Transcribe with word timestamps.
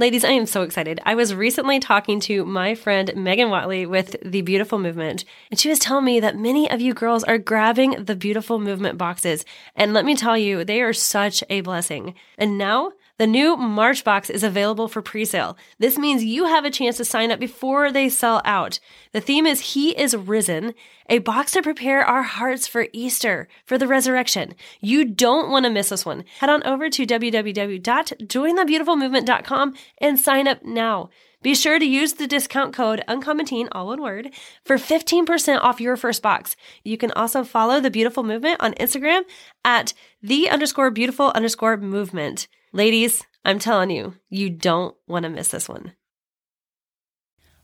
Ladies, 0.00 0.24
I 0.24 0.30
am 0.30 0.46
so 0.46 0.62
excited. 0.62 0.98
I 1.04 1.14
was 1.14 1.34
recently 1.34 1.78
talking 1.78 2.20
to 2.20 2.46
my 2.46 2.74
friend 2.74 3.12
Megan 3.14 3.50
Watley 3.50 3.84
with 3.84 4.16
the 4.24 4.40
Beautiful 4.40 4.78
Movement, 4.78 5.26
and 5.50 5.60
she 5.60 5.68
was 5.68 5.78
telling 5.78 6.06
me 6.06 6.20
that 6.20 6.38
many 6.38 6.70
of 6.70 6.80
you 6.80 6.94
girls 6.94 7.22
are 7.24 7.36
grabbing 7.36 8.06
the 8.06 8.16
Beautiful 8.16 8.58
Movement 8.58 8.96
boxes. 8.96 9.44
And 9.76 9.92
let 9.92 10.06
me 10.06 10.16
tell 10.16 10.38
you, 10.38 10.64
they 10.64 10.80
are 10.80 10.94
such 10.94 11.44
a 11.50 11.60
blessing. 11.60 12.14
And 12.38 12.56
now 12.56 12.92
the 13.20 13.26
new 13.26 13.54
March 13.54 14.02
box 14.02 14.30
is 14.30 14.42
available 14.42 14.88
for 14.88 15.02
pre-sale. 15.02 15.58
This 15.78 15.98
means 15.98 16.24
you 16.24 16.46
have 16.46 16.64
a 16.64 16.70
chance 16.70 16.96
to 16.96 17.04
sign 17.04 17.30
up 17.30 17.38
before 17.38 17.92
they 17.92 18.08
sell 18.08 18.40
out. 18.46 18.80
The 19.12 19.20
theme 19.20 19.46
is 19.46 19.74
He 19.74 19.90
is 19.90 20.16
Risen, 20.16 20.72
a 21.06 21.18
box 21.18 21.52
to 21.52 21.60
prepare 21.60 22.02
our 22.02 22.22
hearts 22.22 22.66
for 22.66 22.86
Easter, 22.94 23.46
for 23.66 23.76
the 23.76 23.86
resurrection. 23.86 24.54
You 24.80 25.04
don't 25.04 25.50
want 25.50 25.66
to 25.66 25.70
miss 25.70 25.90
this 25.90 26.06
one. 26.06 26.24
Head 26.38 26.48
on 26.48 26.66
over 26.66 26.88
to 26.88 27.04
www.jointhebeautifulmovement.com 27.04 29.74
and 29.98 30.18
sign 30.18 30.48
up 30.48 30.64
now. 30.64 31.10
Be 31.42 31.54
sure 31.54 31.78
to 31.78 31.84
use 31.84 32.14
the 32.14 32.26
discount 32.26 32.72
code 32.72 33.04
UNCOMMON 33.06 33.68
all 33.72 33.88
one 33.88 34.00
word, 34.00 34.30
for 34.64 34.78
15% 34.78 35.60
off 35.60 35.78
your 35.78 35.98
first 35.98 36.22
box. 36.22 36.56
You 36.84 36.96
can 36.96 37.12
also 37.12 37.44
follow 37.44 37.80
the 37.80 37.90
Beautiful 37.90 38.22
Movement 38.22 38.62
on 38.62 38.72
Instagram 38.74 39.24
at 39.62 39.92
the 40.22 40.48
underscore 40.48 40.90
beautiful 40.90 41.32
underscore 41.34 41.76
movement. 41.76 42.48
Ladies, 42.72 43.24
I'm 43.44 43.58
telling 43.58 43.90
you, 43.90 44.14
you 44.28 44.48
don't 44.48 44.94
want 45.08 45.24
to 45.24 45.28
miss 45.28 45.48
this 45.48 45.68
one. 45.68 45.94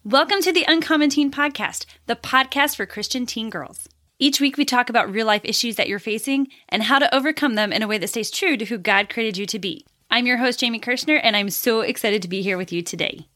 Welcome 0.02 0.42
to 0.42 0.52
the 0.52 0.64
Uncommon 0.66 1.10
Teen 1.10 1.30
Podcast, 1.30 1.86
the 2.06 2.16
podcast 2.16 2.74
for 2.74 2.86
Christian 2.86 3.24
teen 3.24 3.48
girls. 3.48 3.88
Each 4.18 4.40
week, 4.40 4.56
we 4.56 4.64
talk 4.64 4.90
about 4.90 5.12
real 5.12 5.24
life 5.24 5.42
issues 5.44 5.76
that 5.76 5.88
you're 5.88 6.00
facing 6.00 6.48
and 6.68 6.82
how 6.82 6.98
to 6.98 7.14
overcome 7.14 7.54
them 7.54 7.72
in 7.72 7.84
a 7.84 7.86
way 7.86 7.98
that 7.98 8.08
stays 8.08 8.32
true 8.32 8.56
to 8.56 8.64
who 8.64 8.78
God 8.78 9.08
created 9.08 9.36
you 9.36 9.46
to 9.46 9.60
be. 9.60 9.86
I'm 10.10 10.26
your 10.26 10.38
host, 10.38 10.58
Jamie 10.58 10.80
Kirschner, 10.80 11.20
and 11.22 11.36
I'm 11.36 11.50
so 11.50 11.82
excited 11.82 12.20
to 12.22 12.28
be 12.28 12.42
here 12.42 12.58
with 12.58 12.72
you 12.72 12.82
today. 12.82 13.28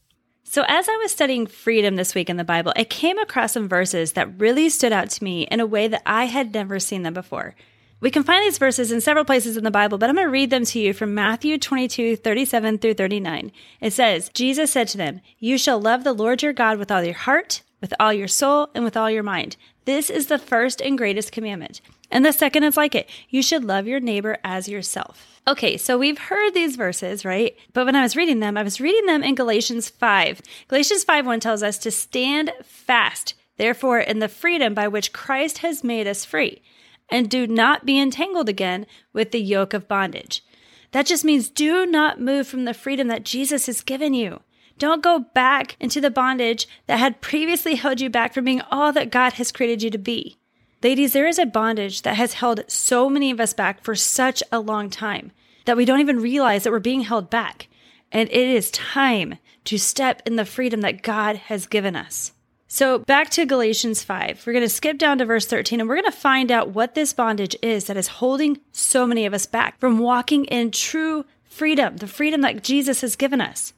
So, 0.43 0.65
as 0.67 0.89
I 0.89 0.97
was 0.97 1.13
studying 1.13 1.47
freedom 1.47 1.95
this 1.95 2.13
week 2.13 2.29
in 2.29 2.35
the 2.35 2.43
Bible, 2.43 2.73
I 2.75 2.83
came 2.83 3.17
across 3.17 3.53
some 3.53 3.69
verses 3.69 4.11
that 4.11 4.41
really 4.41 4.67
stood 4.67 4.91
out 4.91 5.09
to 5.11 5.23
me 5.23 5.43
in 5.43 5.61
a 5.61 5.65
way 5.65 5.87
that 5.87 6.03
I 6.05 6.25
had 6.25 6.53
never 6.53 6.79
seen 6.79 7.03
them 7.03 7.13
before. 7.13 7.55
We 8.01 8.09
can 8.09 8.23
find 8.23 8.43
these 8.43 8.57
verses 8.57 8.91
in 8.91 8.99
several 8.99 9.25
places 9.25 9.57
in 9.57 9.63
the 9.63 9.69
Bible, 9.69 9.99
but 9.99 10.09
I'm 10.09 10.15
going 10.15 10.25
to 10.25 10.31
read 10.31 10.49
them 10.49 10.65
to 10.65 10.79
you 10.79 10.91
from 10.91 11.13
Matthew 11.13 11.59
22, 11.59 12.15
37 12.15 12.79
through 12.79 12.95
39. 12.95 13.51
It 13.79 13.93
says, 13.93 14.29
Jesus 14.33 14.71
said 14.71 14.87
to 14.87 14.97
them, 14.97 15.21
You 15.37 15.55
shall 15.59 15.79
love 15.79 16.03
the 16.03 16.11
Lord 16.11 16.41
your 16.41 16.51
God 16.51 16.79
with 16.79 16.89
all 16.89 17.03
your 17.03 17.13
heart, 17.13 17.61
with 17.79 17.93
all 17.99 18.11
your 18.11 18.27
soul, 18.27 18.69
and 18.73 18.83
with 18.83 18.97
all 18.97 19.11
your 19.11 19.21
mind. 19.21 19.55
This 19.85 20.09
is 20.09 20.27
the 20.27 20.39
first 20.39 20.81
and 20.81 20.97
greatest 20.97 21.31
commandment. 21.31 21.79
And 22.09 22.25
the 22.25 22.33
second 22.33 22.63
is 22.63 22.75
like 22.75 22.95
it. 22.95 23.07
You 23.29 23.43
should 23.43 23.63
love 23.63 23.85
your 23.85 23.99
neighbor 23.99 24.39
as 24.43 24.67
yourself. 24.67 25.39
Okay, 25.47 25.77
so 25.77 25.95
we've 25.99 26.17
heard 26.17 26.55
these 26.55 26.77
verses, 26.77 27.23
right? 27.23 27.55
But 27.71 27.85
when 27.85 27.95
I 27.95 28.01
was 28.01 28.15
reading 28.15 28.39
them, 28.39 28.57
I 28.57 28.63
was 28.63 28.81
reading 28.81 29.05
them 29.05 29.21
in 29.21 29.35
Galatians 29.35 29.89
5. 29.89 30.41
Galatians 30.67 31.03
5 31.03 31.27
1 31.27 31.39
tells 31.39 31.61
us 31.61 31.77
to 31.77 31.91
stand 31.91 32.51
fast, 32.63 33.35
therefore, 33.57 33.99
in 33.99 34.17
the 34.17 34.27
freedom 34.27 34.73
by 34.73 34.87
which 34.87 35.13
Christ 35.13 35.59
has 35.59 35.83
made 35.83 36.07
us 36.07 36.25
free 36.25 36.63
and 37.11 37.29
do 37.29 37.45
not 37.45 37.85
be 37.85 37.99
entangled 37.99 38.49
again 38.49 38.87
with 39.13 39.31
the 39.31 39.41
yoke 39.41 39.73
of 39.73 39.87
bondage. 39.87 40.43
That 40.91 41.05
just 41.05 41.23
means 41.23 41.49
do 41.49 41.85
not 41.85 42.19
move 42.19 42.47
from 42.47 42.65
the 42.65 42.73
freedom 42.73 43.07
that 43.09 43.23
Jesus 43.23 43.67
has 43.67 43.81
given 43.81 44.13
you. 44.13 44.41
Don't 44.77 45.03
go 45.03 45.19
back 45.19 45.75
into 45.79 46.01
the 46.01 46.09
bondage 46.09 46.67
that 46.87 46.97
had 46.97 47.21
previously 47.21 47.75
held 47.75 48.01
you 48.01 48.09
back 48.09 48.33
from 48.33 48.45
being 48.45 48.61
all 48.71 48.91
that 48.93 49.11
God 49.11 49.33
has 49.33 49.51
created 49.51 49.83
you 49.83 49.91
to 49.91 49.97
be. 49.97 50.37
Ladies, 50.81 51.13
there 51.13 51.27
is 51.27 51.37
a 51.37 51.45
bondage 51.45 52.01
that 52.01 52.15
has 52.15 52.33
held 52.33 52.63
so 52.67 53.07
many 53.07 53.29
of 53.29 53.39
us 53.39 53.53
back 53.53 53.83
for 53.83 53.93
such 53.93 54.41
a 54.51 54.59
long 54.59 54.89
time 54.89 55.31
that 55.65 55.77
we 55.77 55.85
don't 55.85 55.99
even 55.99 56.19
realize 56.19 56.63
that 56.63 56.71
we're 56.71 56.79
being 56.79 57.01
held 57.01 57.29
back. 57.29 57.67
And 58.11 58.27
it 58.29 58.47
is 58.47 58.71
time 58.71 59.37
to 59.65 59.77
step 59.77 60.23
in 60.25 60.35
the 60.35 60.45
freedom 60.45 60.81
that 60.81 61.03
God 61.03 61.35
has 61.35 61.67
given 61.67 61.95
us. 61.95 62.31
So 62.73 62.99
back 62.99 63.29
to 63.31 63.45
Galatians 63.45 64.01
5. 64.01 64.43
We're 64.47 64.53
going 64.53 64.63
to 64.63 64.69
skip 64.69 64.97
down 64.97 65.17
to 65.17 65.25
verse 65.25 65.45
13 65.45 65.81
and 65.81 65.89
we're 65.89 65.95
going 65.95 66.05
to 66.09 66.17
find 66.17 66.49
out 66.49 66.69
what 66.69 66.95
this 66.95 67.11
bondage 67.11 67.53
is 67.61 67.83
that 67.87 67.97
is 67.97 68.07
holding 68.07 68.61
so 68.71 69.05
many 69.05 69.25
of 69.25 69.33
us 69.33 69.45
back 69.45 69.77
from 69.77 69.99
walking 69.99 70.45
in 70.45 70.71
true 70.71 71.25
freedom, 71.43 71.97
the 71.97 72.07
freedom 72.07 72.39
that 72.39 72.63
Jesus 72.63 73.01
has 73.01 73.17
given 73.17 73.41
us. 73.41 73.73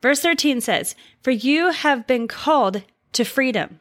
Verse 0.00 0.20
13 0.20 0.60
says, 0.60 0.94
For 1.24 1.32
you 1.32 1.72
have 1.72 2.06
been 2.06 2.28
called 2.28 2.84
to 3.14 3.24
freedom. 3.24 3.80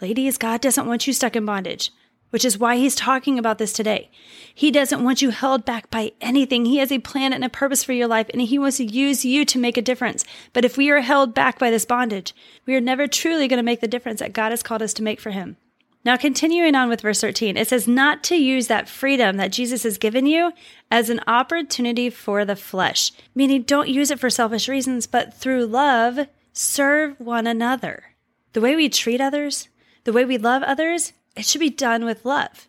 Ladies, 0.00 0.38
God 0.38 0.60
doesn't 0.60 0.86
want 0.86 1.08
you 1.08 1.12
stuck 1.12 1.34
in 1.34 1.44
bondage 1.44 1.90
which 2.30 2.44
is 2.44 2.58
why 2.58 2.76
he's 2.76 2.94
talking 2.94 3.38
about 3.38 3.58
this 3.58 3.72
today. 3.72 4.10
He 4.54 4.70
doesn't 4.70 5.04
want 5.04 5.22
you 5.22 5.30
held 5.30 5.64
back 5.64 5.90
by 5.90 6.12
anything. 6.20 6.64
He 6.64 6.78
has 6.78 6.90
a 6.90 6.98
plan 6.98 7.32
and 7.32 7.44
a 7.44 7.48
purpose 7.48 7.84
for 7.84 7.92
your 7.92 8.08
life, 8.08 8.28
and 8.32 8.40
he 8.42 8.58
wants 8.58 8.78
to 8.78 8.84
use 8.84 9.24
you 9.24 9.44
to 9.44 9.58
make 9.58 9.76
a 9.76 9.82
difference. 9.82 10.24
But 10.52 10.64
if 10.64 10.76
we 10.76 10.90
are 10.90 11.00
held 11.00 11.34
back 11.34 11.58
by 11.58 11.70
this 11.70 11.84
bondage, 11.84 12.34
we 12.66 12.74
are 12.74 12.80
never 12.80 13.06
truly 13.06 13.48
going 13.48 13.58
to 13.58 13.62
make 13.62 13.80
the 13.80 13.88
difference 13.88 14.20
that 14.20 14.32
God 14.32 14.50
has 14.50 14.62
called 14.62 14.82
us 14.82 14.94
to 14.94 15.02
make 15.02 15.20
for 15.20 15.30
him. 15.30 15.56
Now, 16.02 16.16
continuing 16.16 16.74
on 16.74 16.88
with 16.88 17.02
verse 17.02 17.20
13, 17.20 17.58
it 17.58 17.68
says, 17.68 17.86
not 17.86 18.24
to 18.24 18.34
use 18.34 18.68
that 18.68 18.88
freedom 18.88 19.36
that 19.36 19.52
Jesus 19.52 19.82
has 19.82 19.98
given 19.98 20.24
you 20.24 20.52
as 20.90 21.10
an 21.10 21.20
opportunity 21.26 22.08
for 22.08 22.46
the 22.46 22.56
flesh, 22.56 23.12
meaning 23.34 23.62
don't 23.62 23.88
use 23.88 24.10
it 24.10 24.18
for 24.18 24.30
selfish 24.30 24.66
reasons, 24.66 25.06
but 25.06 25.34
through 25.34 25.66
love, 25.66 26.26
serve 26.54 27.20
one 27.20 27.46
another. 27.46 28.14
The 28.54 28.62
way 28.62 28.76
we 28.76 28.88
treat 28.88 29.20
others, 29.20 29.68
the 30.04 30.12
way 30.12 30.24
we 30.24 30.38
love 30.38 30.62
others, 30.62 31.12
it 31.36 31.46
should 31.46 31.60
be 31.60 31.70
done 31.70 32.04
with 32.04 32.24
love. 32.24 32.68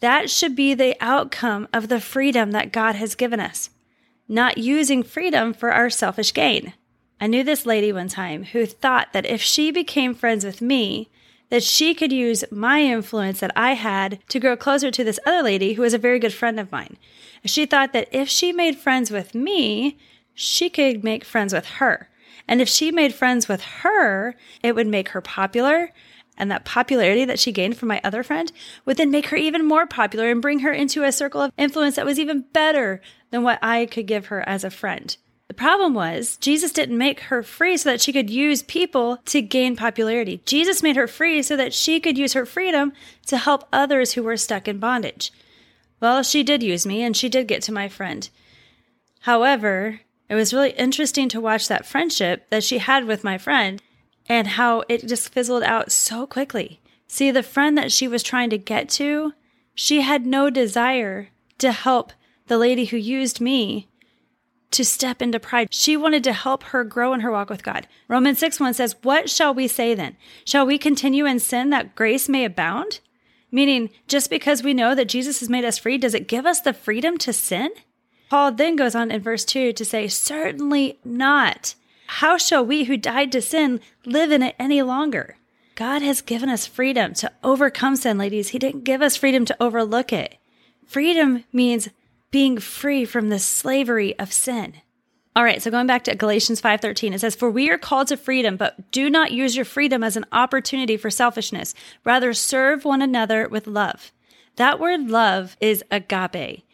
That 0.00 0.30
should 0.30 0.56
be 0.56 0.74
the 0.74 0.96
outcome 1.00 1.68
of 1.72 1.88
the 1.88 2.00
freedom 2.00 2.50
that 2.50 2.72
God 2.72 2.96
has 2.96 3.14
given 3.14 3.38
us, 3.38 3.70
not 4.28 4.58
using 4.58 5.02
freedom 5.02 5.54
for 5.54 5.70
our 5.70 5.90
selfish 5.90 6.34
gain. 6.34 6.74
I 7.20 7.28
knew 7.28 7.44
this 7.44 7.66
lady 7.66 7.92
one 7.92 8.08
time 8.08 8.44
who 8.44 8.66
thought 8.66 9.12
that 9.12 9.26
if 9.26 9.40
she 9.40 9.70
became 9.70 10.12
friends 10.12 10.44
with 10.44 10.60
me, 10.60 11.08
that 11.50 11.62
she 11.62 11.94
could 11.94 12.10
use 12.10 12.44
my 12.50 12.82
influence 12.82 13.40
that 13.40 13.52
I 13.54 13.74
had 13.74 14.18
to 14.30 14.40
grow 14.40 14.56
closer 14.56 14.90
to 14.90 15.04
this 15.04 15.20
other 15.26 15.42
lady 15.42 15.74
who 15.74 15.82
was 15.82 15.94
a 15.94 15.98
very 15.98 16.18
good 16.18 16.32
friend 16.32 16.58
of 16.58 16.72
mine. 16.72 16.96
She 17.44 17.66
thought 17.66 17.92
that 17.92 18.08
if 18.10 18.28
she 18.28 18.52
made 18.52 18.78
friends 18.78 19.10
with 19.10 19.34
me, 19.34 19.98
she 20.34 20.70
could 20.70 21.04
make 21.04 21.24
friends 21.24 21.52
with 21.52 21.66
her. 21.66 22.08
And 22.48 22.60
if 22.60 22.68
she 22.68 22.90
made 22.90 23.14
friends 23.14 23.48
with 23.48 23.60
her, 23.60 24.34
it 24.62 24.74
would 24.74 24.86
make 24.86 25.10
her 25.10 25.20
popular 25.20 25.92
and 26.42 26.50
that 26.50 26.64
popularity 26.64 27.24
that 27.24 27.38
she 27.38 27.52
gained 27.52 27.76
from 27.76 27.86
my 27.86 28.00
other 28.02 28.24
friend 28.24 28.50
would 28.84 28.96
then 28.96 29.12
make 29.12 29.26
her 29.26 29.36
even 29.36 29.64
more 29.64 29.86
popular 29.86 30.28
and 30.28 30.42
bring 30.42 30.58
her 30.58 30.72
into 30.72 31.04
a 31.04 31.12
circle 31.12 31.40
of 31.40 31.52
influence 31.56 31.94
that 31.94 32.04
was 32.04 32.18
even 32.18 32.44
better 32.52 33.00
than 33.30 33.44
what 33.44 33.60
I 33.62 33.86
could 33.86 34.08
give 34.08 34.26
her 34.26 34.46
as 34.46 34.64
a 34.64 34.70
friend. 34.70 35.16
The 35.46 35.54
problem 35.54 35.94
was, 35.94 36.36
Jesus 36.38 36.72
didn't 36.72 36.98
make 36.98 37.20
her 37.20 37.44
free 37.44 37.76
so 37.76 37.90
that 37.90 38.00
she 38.00 38.12
could 38.12 38.28
use 38.28 38.64
people 38.64 39.18
to 39.26 39.40
gain 39.40 39.76
popularity. 39.76 40.42
Jesus 40.44 40.82
made 40.82 40.96
her 40.96 41.06
free 41.06 41.42
so 41.42 41.56
that 41.56 41.72
she 41.72 42.00
could 42.00 42.18
use 42.18 42.32
her 42.32 42.44
freedom 42.44 42.92
to 43.26 43.36
help 43.36 43.68
others 43.72 44.14
who 44.14 44.24
were 44.24 44.36
stuck 44.36 44.66
in 44.66 44.80
bondage. 44.80 45.30
Well, 46.00 46.24
she 46.24 46.42
did 46.42 46.64
use 46.64 46.84
me 46.84 47.04
and 47.04 47.16
she 47.16 47.28
did 47.28 47.46
get 47.46 47.62
to 47.62 47.72
my 47.72 47.88
friend. 47.88 48.28
However, 49.20 50.00
it 50.28 50.34
was 50.34 50.52
really 50.52 50.70
interesting 50.70 51.28
to 51.28 51.40
watch 51.40 51.68
that 51.68 51.86
friendship 51.86 52.50
that 52.50 52.64
she 52.64 52.78
had 52.78 53.04
with 53.04 53.22
my 53.22 53.38
friend 53.38 53.80
and 54.32 54.48
how 54.48 54.82
it 54.88 55.06
just 55.06 55.28
fizzled 55.28 55.62
out 55.62 55.92
so 55.92 56.26
quickly. 56.26 56.80
See, 57.06 57.30
the 57.30 57.42
friend 57.42 57.76
that 57.76 57.92
she 57.92 58.08
was 58.08 58.22
trying 58.22 58.48
to 58.48 58.56
get 58.56 58.88
to, 58.90 59.34
she 59.74 60.00
had 60.00 60.24
no 60.24 60.48
desire 60.48 61.28
to 61.58 61.70
help 61.70 62.14
the 62.46 62.56
lady 62.56 62.86
who 62.86 62.96
used 62.96 63.42
me 63.42 63.88
to 64.70 64.86
step 64.86 65.20
into 65.20 65.38
pride. 65.38 65.68
She 65.70 65.98
wanted 65.98 66.24
to 66.24 66.32
help 66.32 66.62
her 66.64 66.82
grow 66.82 67.12
in 67.12 67.20
her 67.20 67.30
walk 67.30 67.50
with 67.50 67.62
God. 67.62 67.86
Romans 68.08 68.38
6 68.38 68.58
1 68.58 68.72
says, 68.72 68.96
What 69.02 69.28
shall 69.28 69.52
we 69.52 69.68
say 69.68 69.94
then? 69.94 70.16
Shall 70.46 70.64
we 70.64 70.78
continue 70.78 71.26
in 71.26 71.38
sin 71.38 71.68
that 71.68 71.94
grace 71.94 72.26
may 72.26 72.46
abound? 72.46 73.00
Meaning, 73.50 73.90
just 74.08 74.30
because 74.30 74.62
we 74.62 74.72
know 74.72 74.94
that 74.94 75.10
Jesus 75.10 75.40
has 75.40 75.50
made 75.50 75.66
us 75.66 75.76
free, 75.76 75.98
does 75.98 76.14
it 76.14 76.26
give 76.26 76.46
us 76.46 76.62
the 76.62 76.72
freedom 76.72 77.18
to 77.18 77.34
sin? 77.34 77.68
Paul 78.30 78.52
then 78.52 78.76
goes 78.76 78.94
on 78.94 79.10
in 79.10 79.20
verse 79.20 79.44
2 79.44 79.74
to 79.74 79.84
say, 79.84 80.08
Certainly 80.08 81.00
not. 81.04 81.74
How 82.16 82.36
shall 82.36 82.64
we 82.64 82.84
who 82.84 82.98
died 82.98 83.32
to 83.32 83.40
sin 83.40 83.80
live 84.04 84.32
in 84.32 84.42
it 84.42 84.54
any 84.58 84.82
longer? 84.82 85.38
God 85.74 86.02
has 86.02 86.20
given 86.20 86.50
us 86.50 86.66
freedom 86.66 87.14
to 87.14 87.32
overcome 87.42 87.96
sin, 87.96 88.18
ladies. 88.18 88.50
He 88.50 88.58
didn't 88.58 88.84
give 88.84 89.00
us 89.00 89.16
freedom 89.16 89.46
to 89.46 89.56
overlook 89.58 90.12
it. 90.12 90.36
Freedom 90.86 91.44
means 91.54 91.88
being 92.30 92.58
free 92.58 93.06
from 93.06 93.30
the 93.30 93.38
slavery 93.38 94.16
of 94.18 94.30
sin. 94.30 94.74
All 95.34 95.42
right, 95.42 95.62
so 95.62 95.70
going 95.70 95.86
back 95.86 96.04
to 96.04 96.14
Galatians 96.14 96.60
5:13, 96.60 97.14
it 97.14 97.20
says, 97.20 97.34
"For 97.34 97.50
we 97.50 97.70
are 97.70 97.78
called 97.78 98.08
to 98.08 98.18
freedom, 98.18 98.56
but 98.56 98.90
do 98.90 99.08
not 99.08 99.32
use 99.32 99.56
your 99.56 99.64
freedom 99.64 100.04
as 100.04 100.14
an 100.14 100.26
opportunity 100.32 100.98
for 100.98 101.08
selfishness. 101.08 101.74
Rather 102.04 102.34
serve 102.34 102.84
one 102.84 103.00
another 103.00 103.48
with 103.48 103.66
love." 103.66 104.12
That 104.56 104.78
word 104.78 105.08
love 105.08 105.56
is 105.62 105.82
agape. 105.90 106.66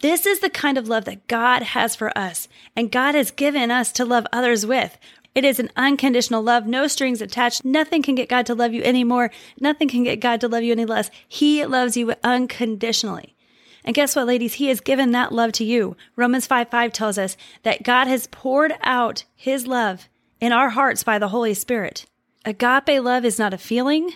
This 0.00 0.26
is 0.26 0.40
the 0.40 0.50
kind 0.50 0.76
of 0.76 0.88
love 0.88 1.06
that 1.06 1.26
God 1.26 1.62
has 1.62 1.96
for 1.96 2.16
us, 2.16 2.48
and 2.76 2.92
God 2.92 3.14
has 3.14 3.30
given 3.30 3.70
us 3.70 3.90
to 3.92 4.04
love 4.04 4.26
others 4.32 4.66
with. 4.66 4.98
It 5.34 5.44
is 5.44 5.58
an 5.58 5.70
unconditional 5.76 6.42
love, 6.42 6.66
no 6.66 6.86
strings 6.86 7.20
attached. 7.20 7.64
Nothing 7.64 8.02
can 8.02 8.14
get 8.14 8.28
God 8.28 8.46
to 8.46 8.54
love 8.54 8.72
you 8.72 8.82
anymore. 8.82 9.30
Nothing 9.60 9.88
can 9.88 10.02
get 10.02 10.20
God 10.20 10.40
to 10.40 10.48
love 10.48 10.62
you 10.62 10.72
any 10.72 10.86
less. 10.86 11.10
He 11.28 11.64
loves 11.64 11.96
you 11.96 12.14
unconditionally. 12.24 13.36
And 13.84 13.94
guess 13.94 14.16
what, 14.16 14.26
ladies? 14.26 14.54
He 14.54 14.68
has 14.68 14.80
given 14.80 15.12
that 15.12 15.32
love 15.32 15.52
to 15.52 15.64
you. 15.64 15.96
Romans 16.16 16.46
5 16.46 16.70
5 16.70 16.92
tells 16.92 17.18
us 17.18 17.36
that 17.62 17.82
God 17.82 18.06
has 18.06 18.26
poured 18.26 18.74
out 18.82 19.24
his 19.34 19.66
love 19.66 20.08
in 20.40 20.52
our 20.52 20.70
hearts 20.70 21.04
by 21.04 21.18
the 21.18 21.28
Holy 21.28 21.54
Spirit. 21.54 22.06
Agape 22.44 23.02
love 23.02 23.24
is 23.24 23.38
not 23.38 23.54
a 23.54 23.58
feeling, 23.58 24.12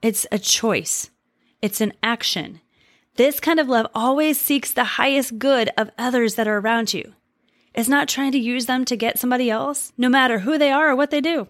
it's 0.00 0.26
a 0.30 0.38
choice, 0.38 1.10
it's 1.60 1.80
an 1.80 1.92
action. 2.02 2.60
This 3.16 3.40
kind 3.40 3.58
of 3.58 3.68
love 3.68 3.86
always 3.94 4.38
seeks 4.38 4.72
the 4.72 4.84
highest 4.84 5.38
good 5.38 5.70
of 5.78 5.90
others 5.96 6.34
that 6.34 6.46
are 6.46 6.58
around 6.58 6.92
you. 6.92 7.14
It's 7.74 7.88
not 7.88 8.08
trying 8.08 8.32
to 8.32 8.38
use 8.38 8.66
them 8.66 8.84
to 8.84 8.96
get 8.96 9.18
somebody 9.18 9.50
else, 9.50 9.92
no 9.96 10.10
matter 10.10 10.40
who 10.40 10.58
they 10.58 10.70
are 10.70 10.90
or 10.90 10.96
what 10.96 11.10
they 11.10 11.22
do. 11.22 11.48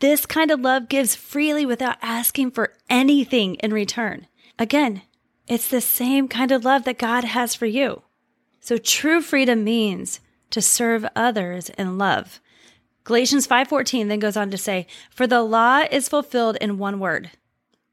This 0.00 0.24
kind 0.24 0.50
of 0.50 0.60
love 0.60 0.88
gives 0.88 1.14
freely 1.14 1.66
without 1.66 1.98
asking 2.00 2.52
for 2.52 2.72
anything 2.88 3.56
in 3.56 3.72
return. 3.72 4.28
Again, 4.58 5.02
it's 5.46 5.68
the 5.68 5.80
same 5.80 6.26
kind 6.26 6.52
of 6.52 6.64
love 6.64 6.84
that 6.84 6.98
God 6.98 7.24
has 7.24 7.54
for 7.54 7.66
you. 7.66 8.02
So 8.60 8.78
true 8.78 9.20
freedom 9.20 9.64
means 9.64 10.20
to 10.50 10.62
serve 10.62 11.06
others 11.14 11.68
in 11.70 11.98
love. 11.98 12.40
Galatians 13.04 13.46
5:14 13.46 14.08
then 14.08 14.18
goes 14.20 14.36
on 14.36 14.50
to 14.50 14.58
say, 14.58 14.86
"For 15.10 15.26
the 15.26 15.42
law 15.42 15.84
is 15.90 16.08
fulfilled 16.08 16.56
in 16.60 16.78
one 16.78 16.98
word, 16.98 17.30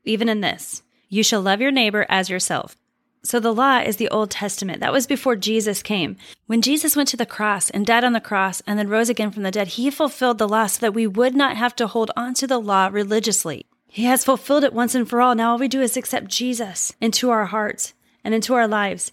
even 0.03 0.29
in 0.29 0.41
this: 0.41 0.83
you 1.09 1.23
shall 1.23 1.41
love 1.41 1.59
your 1.59 1.71
neighbor 1.71 2.05
as 2.07 2.29
yourself." 2.29 2.77
So 3.25 3.39
the 3.39 3.53
law 3.53 3.79
is 3.79 3.97
the 3.97 4.09
Old 4.09 4.29
Testament. 4.29 4.81
That 4.81 4.93
was 4.93 5.07
before 5.07 5.35
Jesus 5.35 5.81
came. 5.81 6.15
When 6.45 6.61
Jesus 6.61 6.95
went 6.95 7.09
to 7.09 7.17
the 7.17 7.25
cross 7.25 7.71
and 7.71 7.83
died 7.83 8.03
on 8.03 8.13
the 8.13 8.19
cross 8.19 8.61
and 8.67 8.77
then 8.77 8.87
rose 8.87 9.09
again 9.09 9.31
from 9.31 9.41
the 9.41 9.49
dead, 9.49 9.69
he 9.69 9.89
fulfilled 9.89 10.37
the 10.37 10.47
law 10.47 10.67
so 10.67 10.79
that 10.81 10.93
we 10.93 11.07
would 11.07 11.35
not 11.35 11.57
have 11.57 11.75
to 11.77 11.87
hold 11.87 12.11
on 12.15 12.35
to 12.35 12.45
the 12.45 12.59
law 12.59 12.87
religiously. 12.91 13.65
He 13.87 14.03
has 14.03 14.23
fulfilled 14.23 14.63
it 14.63 14.73
once 14.73 14.93
and 14.93 15.09
for 15.09 15.21
all. 15.21 15.33
Now 15.33 15.53
all 15.53 15.57
we 15.57 15.67
do 15.67 15.81
is 15.81 15.97
accept 15.97 16.27
Jesus 16.27 16.93
into 17.01 17.31
our 17.31 17.45
hearts 17.45 17.95
and 18.23 18.35
into 18.35 18.53
our 18.53 18.67
lives. 18.67 19.11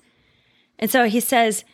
And 0.79 0.91
so 0.91 1.07
he 1.07 1.21
says, 1.21 1.65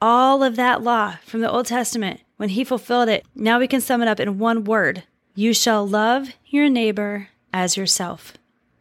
all 0.00 0.44
of 0.44 0.54
that 0.54 0.82
law 0.82 1.16
from 1.24 1.40
the 1.40 1.50
Old 1.50 1.66
Testament, 1.66 2.20
when 2.36 2.50
he 2.50 2.62
fulfilled 2.62 3.08
it, 3.08 3.26
now 3.34 3.58
we 3.58 3.66
can 3.66 3.80
sum 3.80 4.02
it 4.02 4.08
up 4.08 4.20
in 4.20 4.38
one 4.38 4.62
word 4.62 5.02
You 5.34 5.52
shall 5.52 5.84
love 5.84 6.28
your 6.46 6.68
neighbor 6.68 7.30
as 7.52 7.76
yourself. 7.76 8.34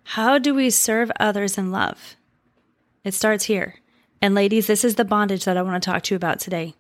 How 0.04 0.38
do 0.38 0.54
we 0.54 0.70
serve 0.70 1.12
others 1.20 1.58
in 1.58 1.72
love? 1.72 2.17
It 3.08 3.14
starts 3.14 3.46
here. 3.46 3.76
And 4.22 4.36
ladies, 4.36 4.68
this 4.68 4.84
is 4.84 4.96
the 4.96 5.06
bondage 5.06 5.46
that 5.46 5.56
I 5.56 5.62
want 5.62 5.82
to 5.82 5.90
talk 5.90 6.04
to 6.04 6.14
you 6.14 6.18
about 6.18 6.42
today. 6.42 6.76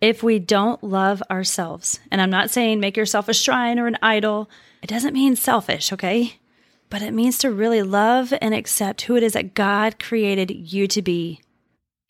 If 0.00 0.20
we 0.20 0.40
don't 0.40 0.82
love 0.82 1.22
ourselves, 1.30 2.00
and 2.10 2.20
I'm 2.20 2.28
not 2.28 2.50
saying 2.50 2.80
make 2.80 2.96
yourself 2.96 3.28
a 3.28 3.32
shrine 3.32 3.78
or 3.78 3.86
an 3.86 3.96
idol, 4.02 4.50
it 4.82 4.88
doesn't 4.88 5.14
mean 5.14 5.36
selfish, 5.36 5.92
okay? 5.92 6.40
But 6.88 7.02
it 7.02 7.14
means 7.14 7.38
to 7.38 7.52
really 7.52 7.84
love 7.84 8.34
and 8.42 8.52
accept 8.52 9.02
who 9.02 9.14
it 9.14 9.22
is 9.22 9.34
that 9.34 9.54
God 9.54 10.00
created 10.00 10.50
you 10.50 10.88
to 10.88 11.02
be. 11.02 11.40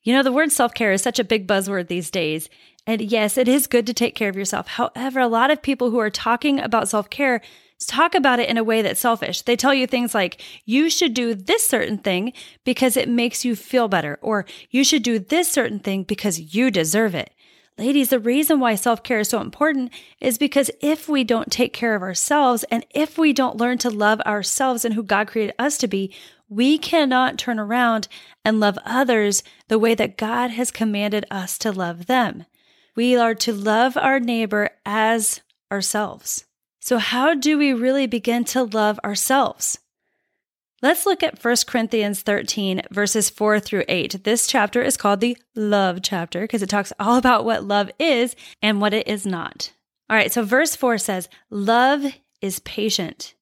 You 0.05 0.15
know, 0.15 0.23
the 0.23 0.33
word 0.33 0.53
self 0.53 0.73
care 0.73 0.93
is 0.93 1.03
such 1.03 1.19
a 1.19 1.25
big 1.25 1.47
buzzword 1.47 1.89
these 1.89 2.11
days. 2.11 2.49
And 2.87 3.03
yes, 3.03 3.37
it 3.37 3.47
is 3.47 3.67
good 3.67 3.87
to 3.89 3.93
take 3.93 4.15
care 4.15 4.31
of 4.31 4.37
yourself. 4.37 4.69
However, 4.69 5.21
a 5.21 5.29
lot 5.29 5.51
of 5.51 5.61
people 5.61 5.91
who 5.91 5.99
are 5.99 6.09
talking 6.09 6.61
about 6.61 6.89
self 6.89 7.11
care 7.11 7.43
talk 7.87 8.15
about 8.15 8.39
it 8.39 8.49
in 8.49 8.59
a 8.59 8.65
way 8.65 8.83
that's 8.83 9.01
selfish. 9.01 9.43
They 9.43 9.57
tell 9.57 9.75
you 9.75 9.87
things 9.87 10.15
like, 10.15 10.41
you 10.65 10.91
should 10.91 11.15
do 11.15 11.35
this 11.35 11.67
certain 11.67 11.99
thing 11.99 12.33
because 12.65 12.97
it 12.97 13.09
makes 13.09 13.45
you 13.45 13.57
feel 13.57 13.89
better, 13.89 14.19
or 14.23 14.45
you 14.71 14.85
should 14.85 15.03
do 15.03 15.19
this 15.19 15.51
certain 15.51 15.79
thing 15.79 16.05
because 16.05 16.55
you 16.55 16.71
deserve 16.71 17.15
it. 17.15 17.33
Ladies, 17.79 18.11
the 18.11 18.21
reason 18.21 18.61
why 18.61 18.75
self 18.75 19.03
care 19.03 19.21
is 19.21 19.29
so 19.29 19.41
important 19.41 19.91
is 20.21 20.37
because 20.37 20.71
if 20.83 21.09
we 21.09 21.25
don't 21.25 21.51
take 21.51 21.73
care 21.73 21.95
of 21.95 22.03
ourselves 22.03 22.63
and 22.65 22.85
if 22.91 23.17
we 23.17 23.33
don't 23.33 23.57
learn 23.57 23.79
to 23.79 23.89
love 23.89 24.21
ourselves 24.23 24.85
and 24.85 24.93
who 24.95 25.03
God 25.03 25.29
created 25.29 25.55
us 25.59 25.79
to 25.79 25.89
be, 25.89 26.15
we 26.51 26.77
cannot 26.77 27.39
turn 27.39 27.59
around 27.59 28.07
and 28.45 28.61
love 28.61 28.79
others 28.85 29.43
the 29.69 29.79
way 29.79 29.95
that 29.95 30.19
God 30.19 30.51
has 30.51 30.71
commanded 30.71 31.25
us 31.31 31.57
to 31.59 31.73
love 31.73 32.05
them. 32.05 32.45
We 32.95 33.17
are 33.17 33.35
to 33.37 33.53
love 33.55 33.97
our 33.97 34.21
neighbor 34.21 34.71
as 34.85 35.41
ourselves. 35.73 36.45
So, 36.91 36.99
how 36.99 37.35
do 37.35 37.57
we 37.57 37.73
really 37.73 38.09
begin 38.09 38.43
to 38.47 38.65
love 38.65 38.99
ourselves? 39.05 39.79
Let's 40.83 41.07
look 41.07 41.23
at 41.23 41.39
1 41.41 41.57
Corinthians 41.69 42.23
13, 42.23 42.83
verses 42.91 43.31
4 43.31 43.61
through 43.61 43.85
8. 43.87 44.25
This 44.25 44.49
chapter 44.49 44.83
is 44.83 44.97
called 44.97 45.21
the 45.21 45.39
love 45.55 46.01
chapter 46.03 46.41
because 46.41 46.65
it 46.65 46.69
talks 46.69 46.93
all 46.99 47.17
about 47.17 47.45
what 47.45 47.63
love 47.63 47.93
is 48.01 48.35
and 48.61 48.81
what 48.81 48.93
it 48.93 49.07
is 49.07 49.25
not. 49.25 49.73
All 50.09 50.17
right, 50.17 50.33
so 50.33 50.43
verse 50.43 50.75
4 50.75 50.99
says, 50.99 51.29
Love 51.49 52.07
is 52.41 52.59
patient. 52.59 53.35